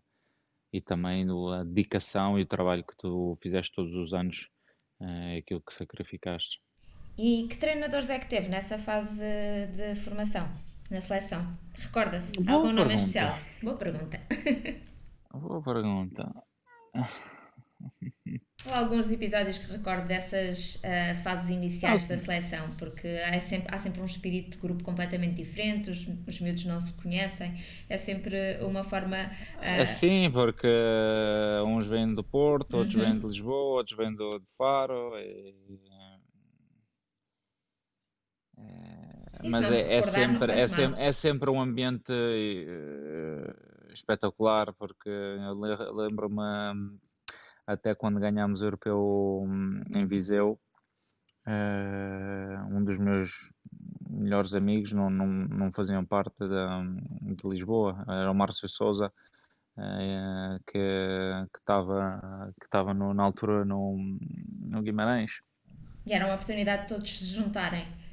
e 0.73 0.81
também 0.81 1.25
a 1.53 1.63
dedicação 1.63 2.37
e 2.37 2.41
o 2.41 2.45
trabalho 2.45 2.83
que 2.83 2.97
tu 2.97 3.37
fizeste 3.41 3.73
todos 3.73 3.93
os 3.95 4.13
anos 4.13 4.49
é 4.99 5.37
aquilo 5.37 5.61
que 5.61 5.73
sacrificaste. 5.73 6.64
E 7.17 7.47
que 7.49 7.57
treinadores 7.57 8.09
é 8.09 8.19
que 8.19 8.27
teve 8.27 8.49
nessa 8.49 8.77
fase 8.77 9.23
de 9.75 9.95
formação, 9.95 10.47
na 10.91 10.99
seleção? 10.99 11.47
Recorda-se? 11.77 12.37
Algum 12.37 12.45
pergunta. 12.45 12.73
nome 12.73 12.95
especial? 12.95 13.37
Boa 13.63 13.77
pergunta. 13.77 14.19
Boa 15.33 15.61
pergunta. 15.61 16.33
Ou 18.65 18.73
alguns 18.73 19.11
episódios 19.11 19.59
que 19.59 19.71
recordo 19.71 20.07
dessas 20.07 20.75
uh, 20.75 21.23
fases 21.23 21.51
iniciais 21.51 22.07
da 22.07 22.17
seleção, 22.17 22.67
porque 22.79 23.07
há 23.07 23.39
sempre, 23.39 23.73
há 23.73 23.77
sempre 23.77 24.01
um 24.01 24.05
espírito 24.05 24.51
de 24.51 24.57
grupo 24.57 24.83
completamente 24.83 25.35
diferente, 25.35 25.91
os, 25.91 26.07
os 26.27 26.39
miúdos 26.39 26.65
não 26.65 26.79
se 26.79 26.91
conhecem, 26.93 27.53
é 27.87 27.97
sempre 27.97 28.57
uma 28.61 28.83
forma. 28.83 29.17
Uh... 29.57 29.81
É 29.81 29.85
sim, 29.85 30.31
porque 30.31 30.67
uns 31.67 31.85
vêm 31.85 32.13
do 32.15 32.23
Porto, 32.23 32.75
outros 32.75 32.95
uhum. 32.95 33.01
vêm 33.01 33.19
de 33.19 33.27
Lisboa, 33.27 33.77
outros 33.77 33.97
vêm 33.97 34.13
do, 34.15 34.39
de 34.39 34.47
Faro. 34.57 35.11
E 35.19 35.53
mas 39.49 39.69
é, 39.69 39.97
é, 39.97 40.01
sempre, 40.01 40.51
é, 40.53 40.67
sempre, 40.67 41.01
é 41.01 41.11
sempre 41.11 41.49
um 41.49 41.61
ambiente 41.61 42.11
uh, 42.11 43.53
espetacular, 43.93 44.73
porque 44.73 45.09
eu 45.09 45.53
lembro-me 45.93 46.41
até 47.67 47.93
quando 47.95 48.19
ganhámos 48.19 48.61
o 48.61 48.65
Europeu 48.65 49.43
hum, 49.45 49.81
em 49.95 50.05
Viseu, 50.05 50.59
uh, 51.47 52.75
um 52.75 52.83
dos 52.83 52.97
meus 52.97 53.51
melhores 54.09 54.53
amigos 54.55 54.93
não, 54.93 55.09
não, 55.09 55.27
não 55.27 55.71
faziam 55.71 56.05
parte 56.05 56.35
de, 56.39 57.35
de 57.35 57.47
Lisboa. 57.47 58.03
Era 58.07 58.31
o 58.31 58.35
Márcio 58.35 58.67
Souza, 58.69 59.11
uh, 59.77 60.59
que 60.67 61.57
estava 61.59 62.53
que 62.59 62.65
estava 62.65 62.93
na 62.93 63.23
altura 63.23 63.65
no, 63.65 63.97
no 64.61 64.81
Guimarães. 64.81 65.41
E 66.05 66.13
era 66.13 66.25
uma 66.25 66.35
oportunidade 66.35 66.83
de 66.83 66.87
todos 66.89 67.17
se 67.17 67.25
juntarem. 67.25 68.04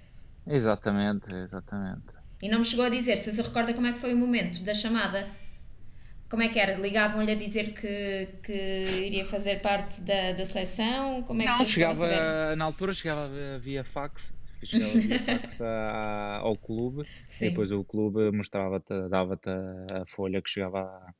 Exatamente, 0.46 1.34
exatamente. 1.34 2.22
E 2.42 2.48
não 2.48 2.58
me 2.58 2.64
chegou 2.64 2.84
a 2.84 2.88
dizer, 2.88 3.16
se 3.18 3.30
se 3.30 3.40
recorda 3.40 3.72
como 3.72 3.86
é 3.86 3.92
que 3.92 3.98
foi 3.98 4.12
o 4.12 4.16
momento 4.16 4.62
da 4.64 4.74
chamada? 4.74 5.26
Como 6.28 6.42
é 6.42 6.48
que 6.48 6.58
era? 6.58 6.74
Ligavam-lhe 6.76 7.30
a 7.30 7.34
dizer 7.34 7.72
que, 7.74 8.28
que 8.42 8.52
iria 9.06 9.26
fazer 9.26 9.60
parte 9.60 10.00
da, 10.00 10.32
da 10.32 10.44
seleção? 10.44 11.22
Como 11.22 11.42
é 11.42 11.44
não, 11.44 11.58
que 11.58 11.66
chegava, 11.66 12.56
na 12.56 12.64
altura 12.64 12.94
chegava 12.94 13.28
via 13.60 13.84
fax, 13.84 14.36
chegava 14.64 14.92
via 14.92 15.18
fax 15.22 15.60
a, 15.60 16.38
ao 16.38 16.56
clube 16.56 17.06
Sim. 17.28 17.44
e 17.44 17.48
depois 17.50 17.70
o 17.70 17.84
clube 17.84 18.32
mostrava-te, 18.32 19.08
dava-te 19.08 19.50
a 19.50 20.04
folha 20.06 20.42
que 20.42 20.50
chegava, 20.50 21.14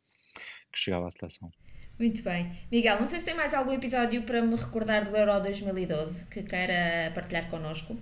que 0.72 0.78
chegava 0.78 1.06
à 1.06 1.10
seleção. 1.10 1.52
Muito 1.98 2.22
bem. 2.22 2.50
Miguel, 2.70 2.98
não 2.98 3.06
sei 3.06 3.20
se 3.20 3.24
tem 3.24 3.34
mais 3.34 3.54
algum 3.54 3.72
episódio 3.72 4.22
para 4.22 4.42
me 4.42 4.56
recordar 4.56 5.04
do 5.08 5.16
Euro 5.16 5.38
2012 5.40 6.26
que 6.26 6.42
queira 6.42 7.12
partilhar 7.14 7.48
connosco. 7.48 7.96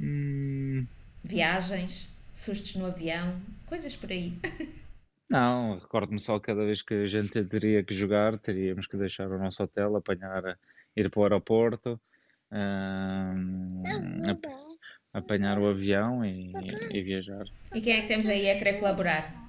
Hum... 0.00 0.47
Viagens, 1.28 2.08
sustos 2.32 2.74
no 2.74 2.86
avião, 2.86 3.38
coisas 3.66 3.94
por 3.94 4.10
aí. 4.10 4.32
Não, 5.30 5.78
recordo-me 5.78 6.18
só 6.18 6.40
cada 6.40 6.64
vez 6.64 6.80
que 6.80 6.94
a 6.94 7.06
gente 7.06 7.44
teria 7.44 7.84
que 7.84 7.92
jogar, 7.92 8.38
teríamos 8.38 8.86
que 8.86 8.96
deixar 8.96 9.28
o 9.30 9.38
nosso 9.38 9.62
hotel, 9.62 9.94
apanhar, 9.94 10.58
ir 10.96 11.10
para 11.10 11.20
o 11.20 11.22
aeroporto, 11.24 12.00
hum, 12.50 13.82
apanhar 15.12 15.58
o 15.58 15.66
avião 15.66 16.24
e, 16.24 16.50
e, 16.90 17.02
viajar. 17.02 17.44
E 17.74 17.80
quem 17.82 17.98
é 17.98 18.00
que 18.00 18.08
temos 18.08 18.26
aí 18.26 18.50
a 18.50 18.56
querer 18.56 18.78
colaborar? 18.78 19.47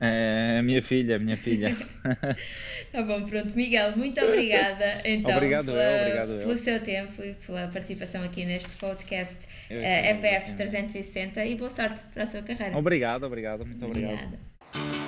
É 0.00 0.58
a 0.60 0.62
minha 0.62 0.80
filha, 0.80 1.16
a 1.16 1.18
minha 1.18 1.36
filha. 1.36 1.76
tá 2.92 3.02
bom, 3.02 3.24
pronto. 3.24 3.54
Miguel, 3.56 3.96
muito 3.96 4.20
obrigada 4.20 5.00
então, 5.04 5.36
obrigado 5.36 5.66
pela, 5.66 5.82
eu, 5.82 6.02
obrigado 6.02 6.38
pelo 6.38 6.52
eu. 6.52 6.56
seu 6.56 6.80
tempo 6.80 7.22
e 7.22 7.34
pela 7.34 7.68
participação 7.68 8.22
aqui 8.22 8.44
neste 8.44 8.70
podcast 8.76 9.44
uh, 9.70 10.42
FF 10.42 10.52
360 10.54 11.44
e 11.44 11.54
boa 11.56 11.70
sorte 11.70 12.00
para 12.14 12.22
a 12.22 12.26
sua 12.26 12.42
carreira. 12.42 12.76
Obrigado, 12.76 13.24
obrigado, 13.24 13.66
muito 13.66 13.84
obrigado. 13.84 14.12
Obrigada. 14.12 15.07